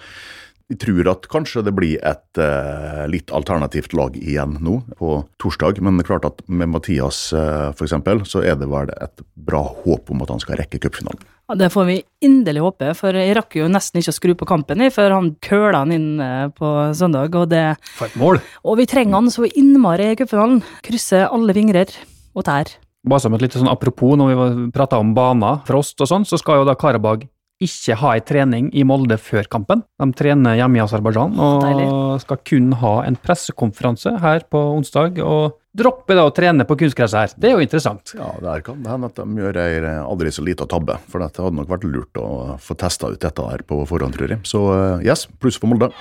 vi 0.69 0.77
tror 0.83 1.07
at 1.13 1.29
kanskje 1.31 1.63
det 1.67 1.73
blir 1.77 2.01
et 2.03 2.41
eh, 2.43 3.05
litt 3.11 3.31
alternativt 3.35 3.95
lag 3.95 4.17
igjen 4.19 4.57
nå 4.65 4.81
på 4.99 5.21
torsdag, 5.43 5.79
men 5.85 5.99
det 5.99 6.07
er 6.07 6.11
klart 6.11 6.27
at 6.27 6.43
med 6.51 6.73
Mathias 6.73 7.29
eh, 7.37 7.71
for 7.77 7.87
eksempel, 7.87 8.25
så 8.27 8.43
er 8.43 8.59
det 8.59 8.67
vel 8.71 8.91
et 8.97 9.23
bra 9.47 9.63
håp 9.85 10.11
om 10.11 10.25
at 10.25 10.33
han 10.35 10.43
skal 10.43 10.59
rekke 10.59 10.81
cupfinalen. 10.83 11.23
Ja, 11.47 11.55
det 11.55 11.71
får 11.71 11.87
vi 11.87 12.01
inderlig 12.27 12.65
håpe, 12.65 12.91
for 12.99 13.15
jeg 13.15 13.37
rakk 13.39 13.55
jo 13.61 13.69
nesten 13.71 14.01
ikke 14.01 14.11
å 14.11 14.17
skru 14.17 14.33
på 14.35 14.49
kampen 14.51 14.83
i, 14.83 14.91
før 14.91 15.15
han 15.15 15.29
køla 15.47 15.85
han 15.85 15.95
inn 15.95 16.09
eh, 16.23 16.49
på 16.51 16.73
søndag, 16.99 17.39
og 17.39 17.47
det 17.55 17.77
For 17.95 18.11
et 18.11 18.19
mål! 18.19 18.43
Og 18.67 18.81
vi 18.83 18.89
trenger 18.91 19.21
han 19.21 19.31
så 19.31 19.47
innmari 19.47 20.11
i 20.11 20.19
cupfinalen. 20.19 20.65
Krysser 20.87 21.29
alle 21.31 21.55
fingrer 21.55 21.95
og 22.35 22.49
tær. 22.51 22.75
Bare 23.07 23.23
som 23.23 23.37
et 23.37 23.45
lite 23.45 23.61
sånn 23.61 23.71
apropos, 23.71 24.19
når 24.19 24.35
vi 24.35 24.67
prata 24.75 24.99
om 24.99 25.15
baner, 25.15 25.63
frost 25.69 26.03
og 26.03 26.11
sånn, 26.11 26.27
så 26.27 26.43
skal 26.43 26.65
jo 26.65 26.67
da 26.67 26.75
Karabag 26.75 27.29
ikke 27.63 27.95
ha 28.03 28.11
ei 28.17 28.21
trening 28.21 28.67
i 28.77 28.83
Molde 28.85 29.17
før 29.21 29.47
kampen. 29.49 29.83
De 29.97 30.07
trener 30.17 30.59
hjemme 30.59 30.77
i 30.77 30.83
Aserbajdsjan 30.85 31.39
og 31.41 31.63
Deilig. 31.65 31.87
skal 32.21 32.41
kun 32.45 32.73
ha 32.83 32.95
en 33.07 33.17
pressekonferanse 33.17 34.13
her 34.21 34.45
på 34.53 34.61
onsdag. 34.75 35.23
Og 35.25 35.57
droppe 35.77 36.17
da 36.17 36.27
å 36.29 36.35
trene 36.37 36.67
på 36.69 36.77
kunstgresset 36.83 37.19
her. 37.19 37.33
Det 37.41 37.49
er 37.49 37.57
jo 37.57 37.65
interessant. 37.65 38.13
Ja, 38.17 38.29
der 38.45 38.65
kan 38.65 38.83
det 38.85 38.93
hende 38.93 39.09
at 39.09 39.17
de 39.17 39.41
gjør 39.41 39.61
ei 39.63 39.81
aldri 39.97 40.33
så 40.33 40.45
lita 40.45 40.69
tabbe, 40.69 40.99
for 41.09 41.21
det 41.25 41.33
hadde 41.37 41.57
nok 41.57 41.73
vært 41.73 41.89
lurt 41.89 42.21
å 42.21 42.29
få 42.61 42.77
testa 42.81 43.13
ut 43.13 43.21
dette 43.25 43.49
her 43.49 43.65
på 43.65 43.83
forhånd, 43.89 44.17
tror 44.17 44.37
jeg. 44.37 44.43
Så 44.49 44.63
eh, 44.73 45.07
yes, 45.09 45.27
pluss 45.41 45.61
for 45.61 45.73
Molde. 45.73 45.93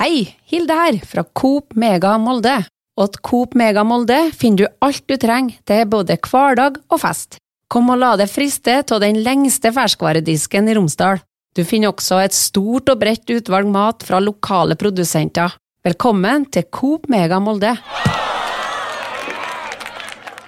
Hei, 0.00 0.36
Hilde 0.48 0.76
her, 0.76 1.00
fra 1.04 1.24
Coop 1.36 1.76
Mega 1.76 2.16
Molde. 2.20 2.62
Og 3.00 3.06
at 3.08 3.20
Coop 3.24 3.54
Mega 3.56 3.84
Molde 3.84 4.26
finner 4.36 4.64
du 4.66 4.84
alt 4.84 5.04
du 5.08 5.16
trenger 5.20 5.60
til 5.68 5.86
både 5.88 6.16
hverdag 6.20 6.80
og 6.88 7.00
fest. 7.00 7.40
Kom 7.70 7.86
og 7.92 8.00
la 8.02 8.16
deg 8.18 8.26
friste 8.26 8.80
av 8.82 8.98
den 8.98 9.20
lengste 9.22 9.70
ferskvaredisken 9.70 10.66
i 10.66 10.74
Romsdal. 10.74 11.20
Du 11.54 11.62
finner 11.62 11.92
også 11.92 12.18
et 12.18 12.34
stort 12.34 12.90
og 12.90 12.98
bredt 12.98 13.30
utvalg 13.30 13.70
mat 13.70 14.02
fra 14.06 14.18
lokale 14.18 14.74
produsenter. 14.78 15.54
Velkommen 15.86 16.48
til 16.50 16.66
Coop 16.66 17.06
Mega 17.10 17.38
Molde. 17.38 17.76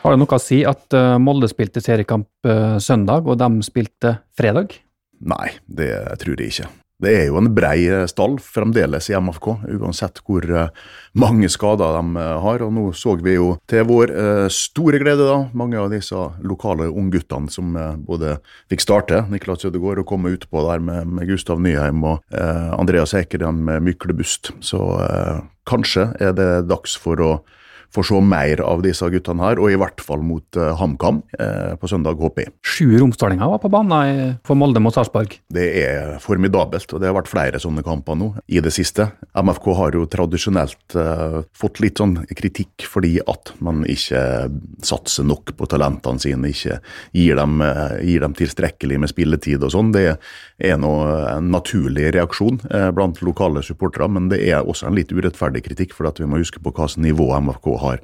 Har 0.03 0.11
det 0.11 0.19
noe 0.19 0.35
å 0.35 0.43
si 0.43 0.65
at 0.67 0.99
eh, 0.99 1.15
Molde 1.23 1.47
spilte 1.47 1.79
seriekamp 1.85 2.27
eh, 2.43 2.79
søndag, 2.83 3.31
og 3.31 3.39
de 3.39 3.71
spilte 3.71 4.17
fredag? 4.35 4.75
Nei, 5.23 5.53
det 5.71 5.95
tror 6.19 6.35
jeg 6.43 6.51
ikke. 6.51 6.82
Det 7.03 7.11
er 7.11 7.25
jo 7.27 7.39
en 7.41 7.51
brei 7.51 7.83
eh, 7.91 8.05
stall 8.11 8.37
fremdeles 8.43 9.09
i 9.11 9.17
MFK, 9.19 9.49
uansett 9.81 10.21
hvor 10.23 10.45
eh, 10.47 10.69
mange 11.19 11.49
skader 11.51 11.97
de 11.99 12.21
eh, 12.23 12.35
har. 12.45 12.63
Og 12.63 12.71
nå 12.77 12.85
så 12.97 13.17
vi 13.23 13.35
jo 13.35 13.57
til 13.71 13.87
vår 13.89 14.13
store 14.53 15.01
glede 15.03 15.27
da, 15.27 15.39
mange 15.59 15.81
av 15.81 15.91
disse 15.93 16.19
lokale 16.47 16.89
ungguttene 16.89 17.51
som 17.53 17.75
både 18.07 18.37
fikk 18.71 18.85
starte, 18.85 19.23
Niklas 19.33 19.67
Ødegaard, 19.67 20.03
og 20.03 20.09
komme 20.09 20.33
utpå 20.37 20.63
der 20.69 20.83
med, 20.85 21.25
Gustav 21.29 21.61
Nyheim 21.63 22.03
og 22.07 22.23
Andreas 22.33 23.15
Ekerem 23.19 23.63
med 23.67 23.85
Myklebust. 23.87 24.53
Så 24.65 24.81
kanskje 25.69 26.11
er 26.23 26.35
det 26.37 26.49
dags 26.71 26.97
for 26.99 27.23
å 27.23 27.33
få 27.93 28.05
se 28.07 28.21
mer 28.25 28.63
av 28.65 28.83
disse 28.85 29.07
guttene 29.13 29.45
her, 29.45 29.61
og 29.61 29.73
i 29.73 29.79
hvert 29.81 30.01
fall 30.03 30.23
mot 30.25 30.59
uh, 30.59 30.73
HamKam 30.79 31.21
uh, 31.37 31.75
på 31.81 31.91
søndag, 31.91 32.21
håper 32.23 32.47
jeg. 32.47 32.55
Sju 32.65 32.87
romsdalinger 33.03 33.53
var 33.53 33.61
på 33.63 33.71
banen 33.73 34.39
for 34.47 34.59
Molde 34.59 34.81
mot 34.83 34.95
Sarpsborg. 34.95 35.37
Det 35.53 35.67
er 35.83 36.17
formidabelt, 36.23 36.89
og 36.93 37.03
det 37.03 37.11
har 37.11 37.17
vært 37.19 37.31
flere 37.33 37.61
sånne 37.63 37.85
kamper 37.85 38.17
nå 38.19 38.31
i 38.49 38.63
det 38.65 38.73
siste. 38.75 39.11
MFK 39.37 39.69
har 39.79 39.99
jo 39.99 40.07
tradisjonelt 40.11 40.97
uh, 40.97 41.43
fått 41.57 41.83
litt 41.85 42.01
sånn 42.01 42.17
kritikk 42.33 42.87
fordi 42.89 43.19
at 43.29 43.53
man 43.65 43.85
ikke 43.89 44.23
satser 44.85 45.27
nok 45.29 45.53
på 45.59 45.69
talentene 45.71 46.23
sine, 46.23 46.53
ikke 46.53 46.79
gir 47.17 47.37
dem, 47.39 47.61
gir 48.05 48.25
dem 48.25 48.35
tilstrekkelig 48.37 48.99
med 49.03 49.13
spilletid 49.13 49.63
og 49.67 49.73
sånn. 49.75 49.93
Det 49.95 50.07
er 50.63 50.81
nå 50.81 50.93
en 51.29 51.51
naturlig 51.53 52.11
reaksjon 52.17 52.61
blant 52.97 53.21
lokale 53.25 53.63
supportere, 53.65 54.09
men 54.13 54.29
det 54.33 54.41
er 54.49 54.63
også 54.63 54.89
en 54.89 54.97
litt 54.97 55.13
urettferdig 55.13 55.65
kritikk, 55.67 55.95
for 55.97 56.09
at 56.09 56.21
vi 56.21 56.29
må 56.29 56.41
huske 56.41 56.63
på 56.63 56.73
hvilket 56.73 57.03
nivå 57.03 57.29
MFK 57.43 57.69
har 57.83 58.01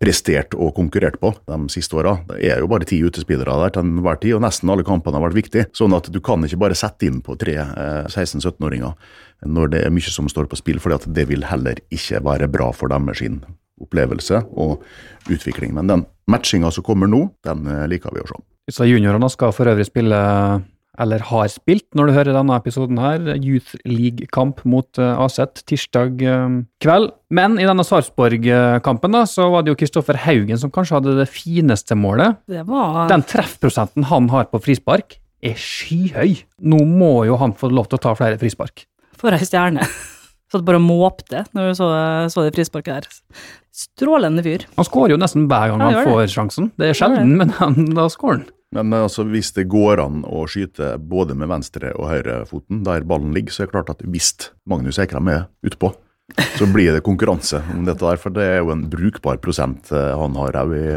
prestert 0.00 0.54
og 0.54 0.74
konkurrert 0.76 1.18
på 1.22 1.32
de 1.48 1.58
siste 1.72 1.98
åra. 1.98 2.16
Det 2.30 2.52
er 2.52 2.62
jo 2.62 2.70
bare 2.70 2.88
ti 2.88 3.00
utespillere 3.04 3.58
der 3.64 3.74
til 3.74 3.84
enhver 3.86 4.20
tid, 4.22 4.36
og 4.38 4.44
nesten 4.44 4.72
alle 4.72 4.86
kampene 4.86 5.18
har 5.18 5.26
vært 5.26 5.40
viktige. 5.40 5.68
Sånn 5.76 5.96
at 5.96 6.10
du 6.12 6.20
kan 6.24 6.44
ikke 6.46 6.60
bare 6.64 6.78
sette 6.78 7.08
inn 7.08 7.20
på 7.24 7.36
tre 7.40 7.58
eh, 7.64 8.06
16-17-åringer 8.10 8.94
når 9.44 9.74
det 9.74 9.82
er 9.84 9.92
mye 9.92 10.12
som 10.12 10.28
står 10.30 10.46
på 10.48 10.56
spill, 10.56 10.80
for 10.80 10.94
det 10.94 11.26
vil 11.28 11.44
heller 11.44 11.80
ikke 11.92 12.22
være 12.24 12.48
bra 12.48 12.70
for 12.72 12.92
deres 12.92 13.20
opplevelse 13.82 14.44
og 14.54 14.84
utvikling. 15.32 15.74
Men 15.76 15.90
den 15.90 16.04
matchinga 16.30 16.70
som 16.72 16.86
kommer 16.86 17.10
nå, 17.10 17.26
den 17.44 17.66
eh, 17.68 17.86
liker 17.90 18.14
vi 18.14 18.22
å 18.22 18.28
se. 18.30 18.86
Juniorene 18.88 19.28
skal 19.28 19.52
for 19.52 19.68
øvrig 19.68 19.84
spille, 19.88 20.18
eller 21.00 21.22
har 21.30 21.48
spilt, 21.52 21.86
når 21.96 22.08
du 22.08 22.14
hører 22.16 22.36
denne 22.36 22.56
episoden 22.58 23.00
her, 23.02 23.24
Youth 23.36 23.74
League-kamp 23.88 24.62
mot 24.68 25.00
eh, 25.00 25.20
Aset 25.24 25.64
tirsdag 25.68 26.22
eh, 26.22 26.56
kveld. 26.84 27.10
Men 27.34 27.58
i 27.58 27.66
denne 27.66 27.84
Sarpsborg-kampen 27.86 29.16
da, 29.16 29.24
så 29.30 29.48
var 29.52 29.64
det 29.64 29.74
jo 29.74 29.78
Kristoffer 29.80 30.18
Haugen 30.26 30.60
som 30.60 30.72
kanskje 30.74 30.98
hadde 31.00 31.18
det 31.18 31.28
fineste 31.32 31.98
målet. 31.98 32.40
Det 32.50 32.64
var 32.68 33.08
Den 33.10 33.26
treffprosenten 33.26 34.06
han 34.10 34.30
har 34.32 34.48
på 34.52 34.62
frispark, 34.62 35.18
er 35.44 35.58
skyhøy. 35.60 36.38
Nå 36.64 36.80
må 36.88 37.14
jo 37.28 37.38
han 37.42 37.52
få 37.58 37.68
lov 37.72 37.90
til 37.90 38.00
å 38.00 38.04
ta 38.06 38.14
flere 38.18 38.40
frispark. 38.40 38.86
for 39.18 39.34
ei 39.34 39.44
stjerne. 39.46 39.84
Satt 40.52 40.62
bare 40.66 40.78
og 40.78 40.84
måpte 40.86 41.42
når 41.56 41.70
du 41.72 41.78
så, 41.78 41.86
så 42.30 42.44
det 42.44 42.54
frisparket 42.54 43.02
der. 43.08 43.46
Strålende 43.74 44.44
fyr. 44.46 44.66
Han 44.76 44.86
skårer 44.86 45.16
jo 45.16 45.18
nesten 45.18 45.48
hver 45.50 45.72
gang 45.72 45.82
han, 45.82 45.96
han 45.96 46.06
får 46.06 46.28
sjansen. 46.30 46.68
Det 46.78 46.92
er 46.92 46.98
sjelden, 46.98 47.32
men 47.40 47.50
han, 47.58 47.88
da 47.96 48.06
skårer 48.12 48.44
han. 48.44 48.50
Men 48.74 48.94
altså, 48.98 49.22
hvis 49.30 49.52
det 49.54 49.68
går 49.70 50.02
an 50.02 50.24
å 50.26 50.44
skyte 50.50 50.94
både 50.98 51.36
med 51.38 51.50
venstre 51.52 51.92
og 51.94 52.10
høyrefoten 52.10 52.82
der 52.86 53.06
ballen 53.06 53.34
ligger, 53.36 53.54
så 53.54 53.64
er 53.64 53.70
det 53.70 53.76
klart 53.76 53.92
at 53.94 54.02
hvis 54.02 54.32
Magnus 54.70 54.98
Ekrem 55.02 55.30
er 55.30 55.46
utpå, 55.66 55.92
så 56.58 56.66
blir 56.72 56.96
det 56.96 57.04
konkurranse 57.06 57.60
om 57.74 57.84
dette 57.86 58.02
der. 58.02 58.18
For 58.20 58.34
det 58.34 58.48
er 58.56 58.58
jo 58.62 58.72
en 58.74 58.88
brukbar 58.90 59.38
prosent 59.44 59.92
eh, 59.94 60.10
han 60.18 60.34
har 60.40 60.58
òg 60.64 60.74
i, 60.78 60.88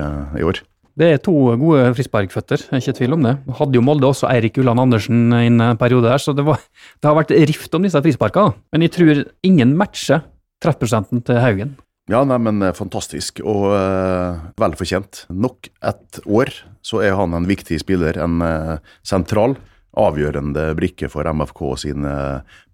i 0.41 0.47
år. 0.47 0.63
Det 0.97 1.11
er 1.13 1.19
to 1.21 1.35
gode 1.61 1.91
frisparkføtter, 1.93 2.63
er 2.71 2.81
ikke 2.81 2.95
tvil 2.97 3.13
om 3.13 3.25
det. 3.27 3.35
Hadde 3.59 3.77
jo 3.77 3.83
Molde 3.85 4.07
også 4.09 4.31
Eirik 4.31 4.55
Ulland 4.57 4.81
Andersen 4.81 5.27
i 5.37 5.43
en 5.45 5.61
periode 5.77 6.09
der, 6.09 6.23
så 6.23 6.33
det, 6.33 6.47
var, 6.47 6.63
det 6.97 7.05
har 7.05 7.19
vært 7.19 7.35
rift 7.51 7.77
om 7.77 7.85
disse 7.85 8.01
frisparkene. 8.01 8.57
Men 8.73 8.87
jeg 8.87 8.95
tror 8.95 9.21
ingen 9.45 9.75
matcher 9.77 10.25
treffprosenten 10.63 11.21
til 11.27 11.37
Haugen. 11.43 11.75
Ja, 12.09 12.23
nei, 12.23 12.39
men 12.39 12.63
eh, 12.63 12.73
fantastisk 12.73 13.43
og 13.43 13.67
eh, 13.75 14.41
velfortjent. 14.57 15.25
Nok 15.29 15.69
et 15.85 16.21
år 16.23 16.53
så 16.88 17.02
er 17.04 17.17
han 17.19 17.36
en 17.36 17.47
viktig 17.50 17.82
spiller, 17.84 18.17
en 18.23 18.39
eh, 18.45 18.78
sentral, 19.06 19.58
avgjørende 19.97 20.69
brikke 20.78 21.10
for 21.12 21.28
MFK 21.28 21.62
sine 21.84 22.15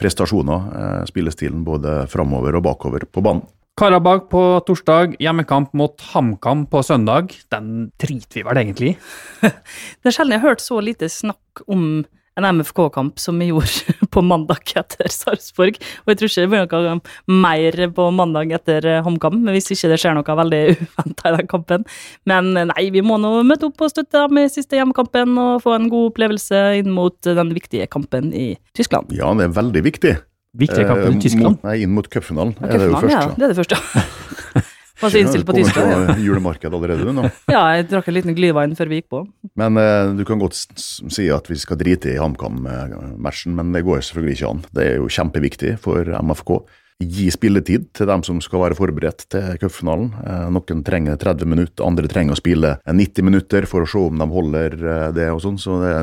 prestasjoner. 0.01 0.69
Eh, 0.77 1.01
spillestilen 1.09 1.65
både 1.65 2.03
framover 2.11 2.59
og 2.59 2.65
bakover 2.67 3.07
på 3.09 3.23
banen. 3.25 3.45
Karabag 3.79 4.27
på 4.29 4.41
torsdag, 4.67 5.15
hjemmekamp 5.17 5.71
mot 5.73 6.01
HamKam 6.11 6.67
på 6.69 6.83
søndag. 6.85 7.31
Den 7.49 7.87
driter 7.97 8.37
vi 8.37 8.43
vel 8.45 8.59
egentlig 8.61 8.91
i. 8.91 8.97
Det 9.49 10.11
er 10.11 10.13
sjelden 10.13 10.35
jeg 10.35 10.43
har 10.43 10.53
hørt 10.53 10.61
så 10.61 10.77
lite 10.83 11.09
snakk 11.09 11.63
om 11.65 12.03
en 12.39 12.47
MFK-kamp 12.57 13.19
som 13.21 13.37
vi 13.39 13.49
gjorde 13.51 13.93
på 14.13 14.23
mandag 14.25 14.73
etter 14.79 15.11
Sarpsborg. 15.11 15.77
Og 16.03 16.13
jeg 16.13 16.19
tror 16.19 16.31
ikke 16.31 16.43
det 16.45 16.51
blir 16.53 16.65
noe 16.65 16.95
mer 17.43 17.79
på 17.97 18.07
mandag 18.15 18.53
etter 18.57 18.87
eh, 18.89 19.01
HamKam, 19.05 19.41
hvis 19.53 19.71
ikke 19.75 19.91
det 19.93 19.99
skjer 20.01 20.17
noe 20.17 20.37
veldig 20.41 20.61
uventa 20.73 21.29
i 21.29 21.37
den 21.37 21.51
kampen. 21.51 21.87
Men 22.29 22.51
eh, 22.57 22.67
nei, 22.73 22.87
vi 22.95 23.05
må 23.05 23.19
nå 23.21 23.35
møte 23.47 23.69
opp 23.69 23.85
og 23.85 23.93
støtte 23.93 24.25
dem 24.25 24.41
i 24.43 24.49
siste 24.51 24.79
hjemmekampen 24.79 25.37
og 25.37 25.63
få 25.65 25.77
en 25.77 25.89
god 25.93 26.11
opplevelse 26.13 26.63
inn 26.81 26.91
mot 26.93 27.17
den 27.23 27.53
viktige 27.55 27.87
kampen 27.91 28.33
i 28.33 28.53
Tyskland. 28.77 29.13
Ja, 29.15 29.29
det 29.37 29.49
er 29.49 29.57
veldig 29.61 29.85
viktig. 29.85 30.15
Viktige 30.53 30.85
kampen 30.85 31.15
Eh, 31.15 31.17
i 31.17 31.21
Tyskland. 31.23 31.55
Mot, 31.57 31.63
nei, 31.65 31.79
inn 31.81 31.93
mot 31.95 32.05
cupfinalen 32.13 32.53
er 32.61 32.77
det 32.77 32.89
jo 32.91 32.99
først. 33.01 33.13
ja, 33.13 33.23
det 33.33 33.47
er 33.47 33.53
det 33.53 33.57
første. 33.63 33.79
Var 35.03 35.13
så 35.13 35.21
innstilt 35.21 35.47
på 35.47 35.55
Tyskland. 35.57 35.91
ja. 35.93 36.17
julemarked 36.23 36.73
allerede 36.73 37.07
du 37.07 37.13
nå. 37.15 37.27
Ja, 37.53 37.63
jeg 37.75 37.89
drakk 37.91 38.07
en 38.09 38.17
liten 38.17 38.37
glyvein 38.37 38.75
før 38.79 38.91
vi 38.91 39.01
gikk 39.01 39.09
på. 39.13 39.23
Men 39.59 39.79
eh, 39.81 40.13
du 40.17 40.23
kan 40.27 40.41
godt 40.41 40.57
si 40.57 41.27
at 41.33 41.49
vi 41.51 41.59
skal 41.59 41.79
drite 41.81 42.13
i 42.13 42.19
HamKam-matchen, 42.21 43.57
men 43.59 43.73
det 43.75 43.83
går 43.87 44.03
selvfølgelig 44.07 44.37
ikke 44.39 44.53
an. 44.53 44.63
Det 44.73 44.87
er 44.87 44.95
jo 45.01 45.11
kjempeviktig 45.11 45.75
for 45.83 46.09
MFK. 46.23 46.55
Gi 47.01 47.25
spilletid 47.33 47.87
til 47.97 48.07
dem 48.07 48.21
som 48.25 48.37
skal 48.43 48.61
være 48.61 48.77
forberedt 48.77 49.25
til 49.33 49.57
cupfinalen. 49.61 50.11
Eh, 50.23 50.43
noen 50.53 50.83
trenger 50.85 51.17
30 51.19 51.49
minutter, 51.49 51.85
andre 51.85 52.09
trenger 52.11 52.35
å 52.35 52.39
spille 52.39 52.75
90 52.85 53.25
minutter 53.25 53.67
for 53.69 53.83
å 53.83 53.89
se 53.89 54.03
om 54.11 54.21
de 54.21 54.27
holder 54.29 54.77
eh, 54.77 55.07
det 55.15 55.27
og 55.33 55.41
sånn. 55.43 55.57
Så 55.61 55.79
det, 55.81 55.95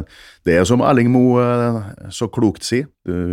det 0.49 0.59
er 0.59 0.67
som 0.69 0.83
Erling 0.85 1.13
Moe 1.15 1.45
eh, 1.45 2.11
så 2.15 2.29
klokt 2.33 2.67
sier. 2.67 2.89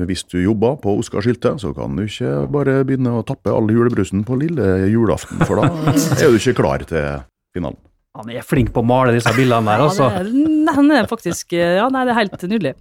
Hvis 0.07 0.23
du 0.31 0.39
jobber 0.39 0.77
på 0.81 0.95
Oskar 1.01 1.25
Sylte, 1.25 1.55
så 1.61 1.73
kan 1.75 1.97
du 1.97 2.05
ikke 2.05 2.45
bare 2.53 2.79
begynne 2.87 3.17
å 3.17 3.25
tappe 3.27 3.51
all 3.51 3.67
julebrusen 3.73 4.23
på 4.25 4.37
lille 4.39 4.87
julaften, 4.87 5.43
for 5.45 5.59
da 5.59 5.67
er 6.21 6.31
du 6.31 6.39
ikke 6.39 6.55
klar 6.61 6.85
til 6.87 7.25
finalen. 7.57 7.81
Han 8.17 8.31
er 8.33 8.45
flink 8.47 8.71
på 8.73 8.81
å 8.81 8.87
male 8.87 9.11
disse 9.13 9.29
bildene 9.35 9.69
der, 9.69 9.83
altså. 9.83 10.07
Ja, 10.07 10.23
det 10.25 10.31
er, 10.31 10.63
nei, 10.65 10.73
han 10.73 10.95
er 10.95 11.09
faktisk 11.09 11.53
Ja, 11.53 11.85
nei, 11.93 12.05
det 12.07 12.15
er 12.15 12.21
helt 12.23 12.47
nydelig. 12.49 12.73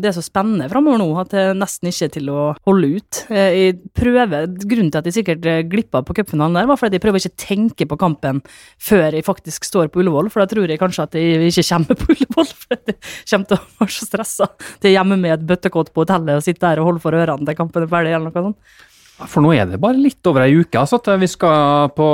Det 0.00 0.08
er 0.10 0.16
så 0.16 0.22
spennende 0.24 0.68
framover 0.72 0.98
nå 1.02 1.08
at 1.20 1.30
det 1.34 1.44
nesten 1.58 1.90
ikke 1.90 2.06
er 2.08 2.12
til 2.14 2.30
å 2.32 2.44
holde 2.66 2.90
ut. 2.96 3.20
Eh, 3.30 3.50
Jeg 3.60 3.78
prøver, 3.96 4.46
Grunnen 4.64 4.90
til 4.92 5.00
at 5.02 5.08
jeg 5.10 5.16
sikkert 5.20 5.46
eh, 5.50 5.62
glippa 5.68 6.02
på 6.06 6.16
cupfinalen 6.16 6.56
der, 6.56 6.68
var 6.70 6.80
fordi 6.80 6.96
jeg 6.98 7.04
prøver 7.04 7.20
ikke 7.22 7.34
å 7.34 7.40
tenke 7.46 7.88
på 7.90 7.98
kampen 8.00 8.42
før 8.80 9.12
jeg 9.18 9.26
faktisk 9.26 9.64
står 9.68 9.90
på 9.92 10.00
Ullevål, 10.02 10.30
for 10.32 10.42
da 10.44 10.48
tror 10.50 10.68
jeg 10.72 10.80
kanskje 10.80 11.06
at 11.08 11.18
jeg 11.20 11.50
ikke 11.52 11.66
kommer 11.70 12.00
på 12.00 12.12
Ullevål. 12.16 12.52
For 12.60 12.76
jeg 12.76 12.96
kommer 13.30 13.48
til 13.50 13.58
å 13.58 13.64
være 13.80 13.94
så 13.96 14.06
stressa 14.08 14.46
til 14.80 14.94
hjemme 14.94 15.16
med 15.20 15.34
et 15.38 15.46
bøttekott 15.46 15.92
på 15.94 16.04
hotellet 16.04 16.38
og 16.40 16.44
sitte 16.46 16.64
der 16.66 16.80
og 16.80 16.88
holde 16.90 17.02
for 17.04 17.16
ørene 17.16 17.44
til 17.46 17.56
kampen 17.58 17.84
er 17.84 17.90
ferdig, 17.90 18.14
eller 18.16 18.30
noe 18.30 18.44
sånt. 18.50 18.86
For 19.28 19.44
nå 19.44 19.50
er 19.52 19.66
det 19.68 19.76
bare 19.82 19.98
litt 20.00 20.24
over 20.30 20.46
ei 20.46 20.54
uke 20.62 20.78
altså, 20.80 20.96
til 21.04 21.18
vi 21.20 21.28
skal 21.28 21.90
på 21.92 22.06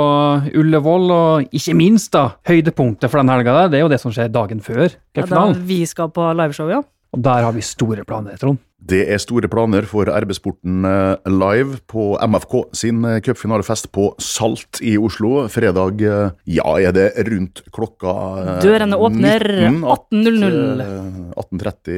Ullevål, 0.59 1.05
og 1.15 1.55
ikke 1.55 1.75
minst 1.77 2.11
da, 2.15 2.25
høydepunktet 2.49 3.07
for 3.11 3.21
den 3.21 3.31
helga 3.31 3.67
det 3.71 3.79
er 3.79 3.85
jo 3.85 3.91
det 3.93 3.99
som 4.01 4.11
skjer 4.11 4.27
dagen 4.33 4.59
før 4.63 4.83
Ja, 4.83 4.91
da 4.91 5.21
cupfinalen. 5.21 5.61
vi 5.69 5.79
skal 5.87 6.11
på 6.11 6.25
liveshow, 6.35 6.67
ja. 6.73 6.81
Og 7.15 7.21
der 7.23 7.45
har 7.47 7.53
vi 7.55 7.63
store 7.63 8.03
planer, 8.07 8.37
Trond. 8.39 8.59
Det 8.77 8.99
er 9.09 9.17
store 9.19 9.49
planer 9.49 9.87
for 9.89 10.05
RB-sporten 10.05 10.85
eh, 10.85 11.29
live 11.31 11.79
på 11.89 12.11
MFK 12.21 12.53
sin 12.77 13.01
eh, 13.09 13.17
cupfinalefest 13.25 13.89
på 13.95 14.11
Salt 14.21 14.79
i 14.85 14.93
Oslo. 15.01 15.47
Fredag, 15.51 16.03
eh, 16.05 16.35
ja, 16.59 16.75
er 16.77 16.93
det 16.95 17.07
rundt 17.27 17.63
klokka 17.73 18.13
Dørene 18.61 18.99
åpner 19.01 19.43
18.00. 19.81 20.83
eh, 20.85 21.09
18.30, 21.41 21.97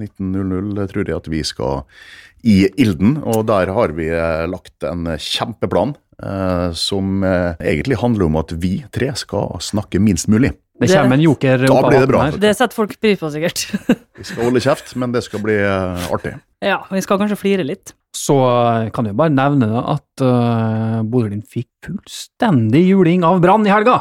19.00 0.00 0.90
tror 0.90 1.06
jeg 1.06 1.20
at 1.20 1.30
vi 1.30 1.44
skal 1.46 1.84
i 2.42 2.58
Ilden. 2.82 3.20
Og 3.22 3.46
der 3.46 3.70
har 3.76 3.94
vi 3.94 4.10
lagt 4.50 4.90
en 4.90 5.06
kjempeplan 5.14 5.94
som 6.74 7.22
eh, 7.22 7.52
egentlig 7.62 7.98
handler 8.00 8.26
om 8.26 8.38
at 8.40 8.54
vi 8.58 8.80
tre 8.94 9.12
skal 9.18 9.60
snakke 9.62 10.00
minst 10.02 10.26
mulig. 10.28 10.52
Det 10.78 10.88
kommer 10.92 11.18
en 11.18 11.22
joker 11.22 11.64
opp 11.70 11.88
av 11.88 11.94
hatten 11.94 12.20
her. 12.20 12.36
Det 12.38 12.50
setter 12.54 12.76
folk 12.76 12.94
pris 13.02 13.18
på, 13.18 13.30
sikkert. 13.34 13.64
Vi 14.18 14.26
skal 14.26 14.46
holde 14.46 14.62
kjeft, 14.62 14.92
men 14.98 15.14
det 15.14 15.24
skal 15.26 15.42
bli 15.42 15.56
eh, 15.58 16.06
artig. 16.14 16.36
Ja, 16.64 16.80
vi 16.90 16.98
skal 17.04 17.20
kanskje 17.20 17.38
flire 17.38 17.62
litt. 17.66 17.92
Så 18.14 18.34
eh, 18.34 18.88
kan 18.94 19.06
jeg 19.06 19.14
bare 19.18 19.30
nevne 19.30 19.68
at 19.78 20.22
uh, 20.24 21.04
Bodø-Glimt 21.06 21.46
fikk 21.50 21.68
fullstendig 21.86 22.82
juling 22.88 23.22
av 23.26 23.38
Brann 23.44 23.66
i 23.66 23.70
helga. 23.70 24.00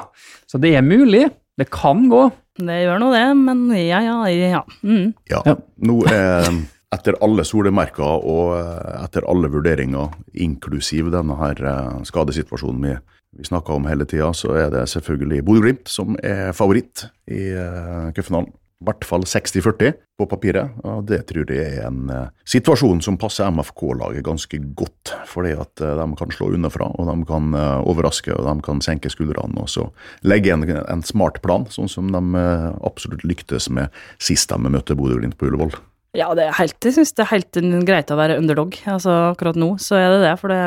Så 0.50 0.58
det 0.62 0.74
er 0.78 0.86
mulig. 0.86 1.28
Det 1.58 1.68
kan 1.74 2.08
gå. 2.10 2.24
Det 2.58 2.80
gjør 2.82 3.02
nå 3.04 3.12
det, 3.14 3.26
men 3.44 3.62
ja, 3.78 4.02
ja, 4.02 4.18
ja. 4.26 4.64
Mm. 4.82 5.14
Ja. 5.30 5.44
Ja. 5.46 5.54
Nå 5.86 6.00
er 6.10 6.50
etter 6.96 7.18
alle 7.24 7.44
solemerker 7.48 8.24
og 8.24 8.54
eh, 8.58 8.94
etter 9.04 9.28
alle 9.30 9.52
vurderinger, 9.52 10.14
inklusiv 10.34 11.12
denne 11.14 11.36
her 11.42 11.64
eh, 11.64 11.98
skadesituasjonen 12.08 12.86
vi, 12.86 12.94
vi 13.38 13.50
snakka 13.50 13.76
om 13.76 13.90
hele 13.90 14.08
tida, 14.10 14.32
så 14.36 14.56
er 14.56 14.72
det 14.74 14.88
selvfølgelig 14.94 15.44
Bodø-Glimt 15.48 15.92
som 15.92 16.16
er 16.24 16.54
favoritt 16.58 17.10
i 17.28 17.52
uh, 17.54 18.08
cupfinalen. 18.16 18.54
I 18.78 18.86
hvert 18.86 19.06
fall 19.10 19.24
60-40 19.26 19.96
på 20.22 20.26
papiret, 20.30 20.76
og 20.86 21.08
det 21.10 21.24
tror 21.32 21.50
jeg 21.50 21.80
er 21.80 21.88
en 21.88 22.12
eh, 22.14 22.30
situasjon 22.46 23.00
som 23.02 23.18
passer 23.18 23.50
MFK-laget 23.50 24.22
ganske 24.26 24.60
godt. 24.78 25.16
Fordi 25.26 25.56
at 25.58 25.82
eh, 25.82 25.96
de 25.98 26.06
kan 26.20 26.34
slå 26.36 26.52
unnafra, 26.54 26.92
og 26.94 27.10
de 27.10 27.26
kan 27.26 27.58
eh, 27.58 27.90
overraske 27.90 28.36
og 28.36 28.46
de 28.46 28.54
kan 28.68 28.84
senke 28.86 29.10
skuldrene. 29.10 29.64
Og 29.64 29.72
så 29.74 29.88
legge 30.30 30.54
en, 30.54 30.68
en 30.78 31.02
smart 31.02 31.42
plan, 31.42 31.66
sånn 31.74 31.90
som 31.90 32.14
de 32.14 32.22
eh, 32.38 32.70
absolutt 32.86 33.26
lyktes 33.26 33.72
med 33.74 33.90
sist 34.22 34.54
de 34.54 34.74
møtte 34.78 34.98
Bodø-Glimt 34.98 35.40
på 35.42 35.50
Ullevål. 35.50 35.74
Ja, 36.18 36.32
det 36.38 36.48
er 36.48 36.56
helt, 36.58 36.80
jeg 36.82 36.96
syns 36.96 37.14
det 37.14 37.28
er 37.28 37.36
helt 37.36 37.60
greit 37.86 38.10
å 38.10 38.18
være 38.18 38.40
underdog. 38.42 38.80
Altså, 38.90 39.14
akkurat 39.36 39.60
nå 39.60 39.76
så 39.82 40.00
er 40.00 40.16
det 40.16 40.24
det, 40.24 40.34
for 40.42 40.50
det, 40.50 40.62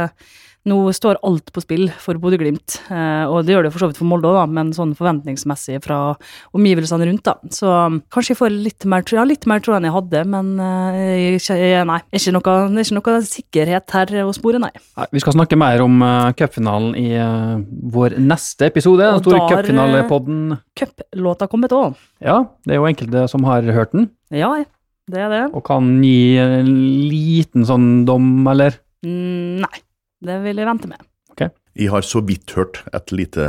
nå 0.68 0.76
står 0.92 1.18
alt 1.24 1.50
på 1.54 1.62
spill 1.64 1.86
for 1.98 2.18
Bodø-Glimt. 2.20 2.76
Eh, 2.92 3.24
og 3.26 3.46
det 3.46 3.54
gjør 3.54 3.66
det 3.66 3.72
for 3.72 3.82
så 3.82 3.88
vidt 3.88 3.98
for 3.98 4.06
Molde 4.06 4.28
òg, 4.28 4.52
men 4.52 4.70
sånn 4.76 4.92
forventningsmessig 4.98 5.80
fra 5.84 5.98
omgivelsene 6.56 7.08
rundt, 7.08 7.24
da. 7.26 7.34
Så 7.54 7.66
um, 7.66 7.98
kanskje 8.12 8.34
jeg 8.34 8.40
får 8.42 8.52
litt 8.52 8.86
mer, 8.92 9.04
ja, 9.16 9.24
litt 9.26 9.48
mer 9.50 9.64
tro 9.64 9.74
enn 9.74 9.88
jeg 9.88 9.96
hadde, 9.96 10.24
men 10.36 10.50
eh, 10.62 11.38
jeg, 11.40 11.84
nei. 11.88 12.00
Ikke 12.14 12.34
noe, 12.36 12.56
ikke 12.84 12.98
noe 12.98 13.20
sikkerhet 13.26 13.96
her 13.96 14.16
å 14.22 14.34
spore, 14.36 14.60
nei. 14.62 14.72
Nei, 15.00 15.10
vi 15.16 15.22
skal 15.24 15.38
snakke 15.38 15.58
mer 15.60 15.82
om 15.82 16.02
uh, 16.04 16.30
cupfinalen 16.38 16.92
i 17.00 17.08
uh, 17.16 17.56
vår 17.96 18.20
neste 18.20 18.68
episode. 18.68 19.06
Den 19.06 19.24
store 19.24 19.46
der, 19.46 19.54
cupfinalepodden. 19.56 20.58
Cuplåta 20.78 21.48
kommet 21.50 21.74
òg. 21.74 21.96
Ja, 22.22 22.42
det 22.68 22.76
er 22.76 22.84
jo 22.84 22.90
enkelte 22.90 23.24
som 23.32 23.48
har 23.48 23.64
hørt 23.74 23.96
den, 23.96 24.12
Ja, 24.30 24.52
det 25.10 25.22
er 25.24 25.30
det. 25.32 25.44
og 25.54 25.64
kan 25.66 25.92
gi 26.04 26.36
en 26.42 26.74
liten 27.10 27.64
sånn 27.66 28.04
dom, 28.08 28.42
eller? 28.50 28.76
Mm, 29.06 29.62
nei, 29.64 29.80
det 30.26 30.42
vil 30.44 30.60
jeg 30.60 30.68
vente 30.68 30.90
med. 30.90 31.06
Jeg 31.78 31.92
har 31.92 32.02
så 32.02 32.20
vidt 32.26 32.50
hørt 32.58 32.82
et 32.92 33.12
lite 33.14 33.46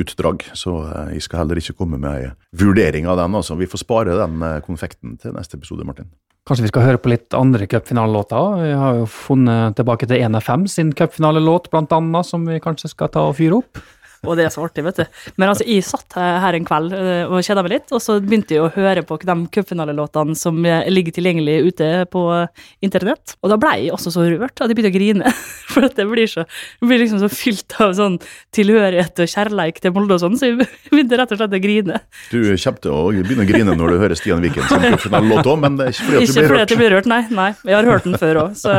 utdrag, 0.00 0.42
så 0.58 0.80
eh, 0.88 1.12
jeg 1.16 1.26
skal 1.26 1.44
heller 1.44 1.60
ikke 1.60 1.76
komme 1.78 2.00
med 2.00 2.10
ei 2.10 2.32
vurdering 2.58 3.06
av 3.06 3.20
den. 3.20 3.36
altså. 3.38 3.56
Vi 3.58 3.68
får 3.70 3.84
spare 3.84 4.16
den 4.18 4.42
eh, 4.42 4.58
konfekten 4.66 5.14
til 5.22 5.36
neste 5.36 5.58
episode, 5.58 5.86
Martin. 5.86 6.10
Kanskje 6.48 6.66
vi 6.66 6.72
skal 6.72 6.86
høre 6.88 7.00
på 7.00 7.12
litt 7.12 7.36
andre 7.36 7.68
cupfinalelåter? 7.70 8.62
Vi 8.64 8.72
har 8.80 8.98
jo 8.98 9.06
funnet 9.12 9.76
tilbake 9.78 10.08
til 10.10 10.24
1FM 10.24 10.66
sin 10.72 10.90
cupfinalelåt, 10.96 11.70
blant 11.70 11.92
annet, 11.94 12.26
som 12.26 12.46
vi 12.48 12.58
kanskje 12.64 12.90
skal 12.90 13.12
ta 13.12 13.28
og 13.28 13.36
fyre 13.38 13.60
opp. 13.60 13.82
Og 14.28 14.36
det 14.36 14.44
er 14.44 14.52
så 14.52 14.64
artig, 14.66 14.84
vet 14.84 14.98
du. 15.00 15.20
Men 15.40 15.48
altså, 15.48 15.64
jeg 15.64 15.84
satt 15.86 16.16
her 16.18 16.56
en 16.56 16.66
kveld 16.68 16.92
eh, 16.92 17.22
og 17.24 17.40
kjeda 17.44 17.62
meg 17.64 17.72
litt, 17.72 17.92
og 17.96 18.02
så 18.04 18.18
begynte 18.20 18.56
jeg 18.56 18.64
å 18.66 18.72
høre 18.74 19.04
på 19.06 19.16
de 19.22 19.36
cupfinalelåtene 19.54 20.36
som 20.36 20.58
eh, 20.68 20.88
ligger 20.92 21.16
tilgjengelig 21.16 21.70
ute 21.70 21.88
på 22.12 22.24
internett. 22.84 23.36
Og 23.40 23.54
da 23.54 23.56
ble 23.60 23.72
jeg 23.80 23.94
også 23.96 24.12
så 24.12 24.26
rørt 24.28 24.60
at 24.60 24.68
jeg 24.68 24.76
begynte 24.76 24.92
å 24.92 24.98
grine. 24.98 25.32
For 25.72 25.88
at 25.88 25.96
det 25.96 26.04
blir, 26.10 26.28
så, 26.28 26.44
blir 26.84 27.00
liksom 27.00 27.22
så 27.22 27.30
fylt 27.32 27.78
av 27.80 27.94
sånn 27.96 28.18
tilhørighet 28.56 29.24
og 29.24 29.32
kjærleik 29.32 29.80
til 29.80 29.94
Molde 29.96 30.18
og 30.18 30.24
sånn, 30.24 30.36
så 30.36 30.50
jeg 30.50 30.68
begynte 30.92 31.20
rett 31.20 31.32
og 31.32 31.40
slett 31.40 31.56
å 31.56 31.62
grine. 31.62 32.02
Du 32.28 32.38
kommer 32.50 32.84
til 32.84 32.92
å 32.92 33.00
begynne 33.14 33.46
å 33.46 33.50
grine 33.54 33.78
når 33.78 33.94
du 33.94 34.02
hører 34.04 34.20
Stian 34.20 34.44
Viken 34.44 34.68
sin 34.68 34.86
cupfinalelåt 34.98 35.48
òg, 35.48 35.64
men 35.64 35.80
det 35.80 35.88
er 35.88 35.96
ikke 35.96 36.10
fordi 36.10 36.20
at 36.20 36.28
du 36.28 36.36
blir 36.36 36.36
rørt. 36.36 36.36
Ikke 36.36 36.52
fordi 36.52 36.62
at 36.66 36.76
jeg 36.76 36.82
blir 36.84 36.94
rørt, 36.98 37.10
nei. 37.10 37.22
nei. 37.40 37.50
Jeg 37.64 37.78
har 37.78 37.92
hørt 37.94 38.08
den 38.10 38.20
før 38.20 38.44
òg, 38.44 38.60
så 38.60 38.76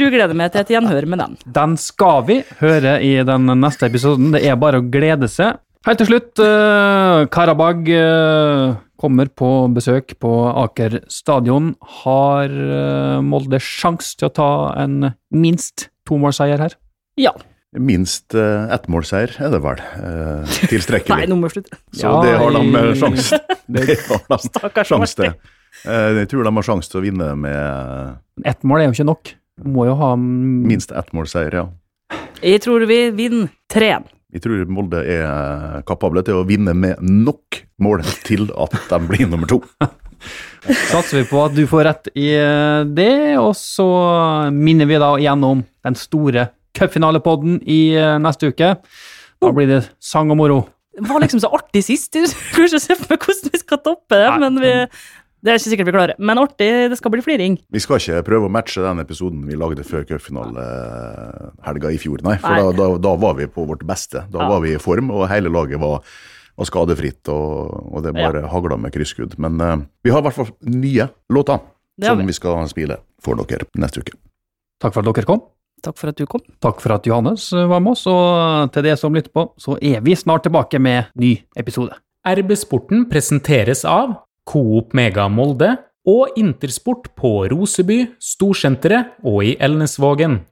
grugleder 0.00 0.36
meg 0.36 0.52
til 0.54 0.62
et 0.64 0.72
gjenhør 0.74 1.06
med 1.10 1.22
den. 1.22 1.36
Den 1.56 1.76
skal 1.80 2.24
vi 2.28 2.40
høre 2.60 2.96
i 3.04 3.14
den 3.26 3.46
neste 3.60 3.88
episoden. 3.90 4.32
Det 4.34 4.42
er 4.46 4.58
bare 4.60 4.80
å 4.82 4.88
glede 4.90 5.28
seg. 5.30 5.60
Helt 5.84 6.00
til 6.00 6.08
slutt, 6.08 6.40
eh, 6.40 7.26
Karabag 7.34 7.88
eh, 7.92 8.76
kommer 9.00 9.28
på 9.28 9.50
besøk 9.76 10.14
på 10.22 10.30
Aker 10.64 11.02
stadion. 11.12 11.74
Har 12.04 12.48
eh, 12.48 13.18
Molde 13.24 13.60
sjanse 13.60 14.16
til 14.16 14.30
å 14.30 14.34
ta 14.38 14.52
en 14.80 15.10
minst 15.34 15.90
tomålseier 16.08 16.62
her? 16.64 16.78
Ja. 17.20 17.34
Minst 17.74 18.36
eh, 18.38 18.70
ettmålseier 18.72 19.34
er 19.42 19.50
det 19.52 19.60
vel. 19.64 19.80
Uh, 19.98 20.44
Nei, 20.46 20.70
tilstrekkelig. 20.70 21.26
nå 21.28 21.36
må 21.40 21.50
vi 21.50 21.56
slutte. 21.58 21.80
Så 21.92 22.06
Ja, 22.06 22.14
det 22.22 22.34
har 22.40 22.54
de 22.54 22.62
eh, 22.80 22.90
sjanse 23.00 23.40
Det 23.74 23.86
har 24.06 24.24
de 24.30 24.38
Stakkars 24.46 24.92
sjanse 24.92 25.18
til. 25.18 25.32
Martin. 25.34 25.54
Eh, 25.84 26.10
jeg 26.22 26.28
tror 26.30 26.46
de 26.46 26.52
har 26.54 26.66
sjanse 26.70 26.92
til 26.92 27.00
å 27.00 27.04
vinne 27.04 27.32
med 27.44 28.46
Ett 28.46 28.62
mål 28.64 28.84
er 28.84 28.88
jo 28.88 28.94
ikke 28.96 29.08
nok. 29.10 29.34
Må 29.62 29.86
jo 29.86 29.94
ha 30.00 30.14
Minst 30.18 30.92
ett 30.92 31.12
målseier, 31.14 31.54
ja. 31.54 31.68
Jeg 32.42 32.62
tror 32.64 32.84
vi 32.90 32.98
vinner 33.14 33.52
3-1. 33.72 34.10
Jeg 34.34 34.42
tror 34.42 34.70
Molde 34.74 35.00
er 35.06 35.84
kapable 35.86 36.24
til 36.26 36.40
å 36.40 36.46
vinne 36.48 36.74
med 36.74 36.98
nok 37.00 37.60
mål 37.82 38.02
til 38.26 38.48
at 38.58 38.74
de 38.90 38.98
blir 39.06 39.28
nummer 39.30 39.48
to. 39.50 39.60
Satser 40.90 41.20
vi 41.20 41.28
på 41.28 41.38
at 41.44 41.54
du 41.54 41.62
får 41.70 41.86
rett 41.86 42.10
i 42.16 42.30
eh, 42.34 42.82
det, 42.96 43.36
og 43.38 43.52
så 43.58 43.86
minner 44.54 44.88
vi 44.90 45.00
da 45.00 45.12
igjennom 45.20 45.62
den 45.86 45.98
store 45.98 46.48
cupfinalepodden 46.74 47.60
i 47.62 47.94
eh, 48.00 48.16
neste 48.22 48.50
uke. 48.50 48.74
Da 49.44 49.52
blir 49.54 49.70
det 49.70 49.82
sang 50.02 50.32
og 50.34 50.40
moro. 50.40 50.62
Det 50.94 51.06
var 51.08 51.22
liksom 51.22 51.42
så 51.42 51.50
artig 51.54 51.84
sist. 51.86 52.14
Jeg 52.16 52.30
klarer 52.54 52.70
ikke 52.70 52.80
å 52.80 52.84
se 52.84 52.96
for 52.98 53.12
meg 53.12 53.28
hvordan 53.28 53.54
vi 53.54 53.60
skal 53.60 53.82
toppe 53.84 54.18
det, 54.18 54.30
men 54.42 54.60
vi, 54.62 54.74
det 55.44 55.52
er 55.52 55.58
ikke 55.60 55.70
sikkert 55.74 55.88
vi 55.90 55.92
klarer. 55.94 56.14
Men 56.18 56.38
artig, 56.40 56.68
det 56.90 56.96
skal 56.96 57.12
bli 57.12 57.20
fliring. 57.24 57.58
Vi 57.70 57.80
skal 57.84 58.00
ikke 58.00 58.22
prøve 58.24 58.48
å 58.48 58.52
matche 58.52 58.80
den 58.80 59.02
episoden 59.02 59.42
vi 59.44 59.58
lagde 59.60 59.84
før 59.84 60.06
cupfinalehelga 60.08 61.90
i 61.92 61.98
fjor, 62.00 62.22
nei. 62.24 62.36
For 62.40 62.54
Nei. 62.54 62.62
da, 62.64 62.72
da, 62.78 62.86
da 63.08 63.12
var 63.20 63.34
vi 63.38 63.46
på 63.50 63.66
vårt 63.68 63.84
beste. 63.86 64.24
Da 64.32 64.38
Ja. 64.44 64.48
var 64.48 64.60
vi 64.64 64.74
i 64.74 64.78
form, 64.80 65.10
og 65.12 65.28
hele 65.28 65.52
laget 65.52 65.80
var, 65.80 66.00
var 66.56 66.64
skadefritt, 66.70 67.28
og, 67.28 67.94
og 67.94 68.02
det 68.02 68.14
Ja. 68.16 68.30
bare 68.30 68.48
hagla 68.48 68.76
med 68.80 68.92
krysskudd. 68.92 69.38
Men 69.38 69.60
uh, 69.60 69.76
vi 70.04 70.10
har 70.10 70.20
i 70.20 70.22
hvert 70.28 70.34
fall 70.34 70.50
nye 70.62 71.08
låter 71.30 71.60
Det 72.00 72.06
som 72.06 72.18
vi. 72.18 72.26
vi 72.26 72.32
skal 72.32 72.68
spille 72.68 72.96
for 73.22 73.34
dere 73.36 73.66
neste 73.76 74.00
uke. 74.00 74.16
Takk 74.80 74.92
for 74.94 75.00
at 75.06 75.14
dere 75.14 75.24
kom. 75.26 75.42
Takk 75.84 75.98
for 75.98 76.08
at 76.08 76.16
du 76.16 76.24
kom. 76.26 76.40
Takk 76.60 76.80
for 76.80 76.92
at 76.94 77.04
Johannes 77.06 77.52
eh, 77.52 77.66
var 77.68 77.80
med 77.80 77.92
oss, 77.92 78.06
og 78.08 78.72
til 78.72 78.82
det 78.82 78.98
som 78.98 79.12
lytter 79.14 79.30
på, 79.30 79.52
så 79.60 79.76
er 79.82 80.00
vi 80.00 80.14
snart 80.16 80.42
tilbake 80.46 80.80
med 80.80 81.04
ny 81.14 81.34
episode. 81.56 81.92
RB 82.24 82.54
Sporten 82.56 83.04
presenteres 83.10 83.84
av 83.84 84.14
Coop 84.46 84.94
Mega 84.94 85.28
Molde 85.28 85.76
og 86.06 86.36
Intersport 86.36 87.10
på 87.16 87.46
Roseby, 87.50 88.14
Storsenteret 88.20 89.16
og 89.24 89.44
i 89.44 89.56
Elnesvågen. 89.60 90.42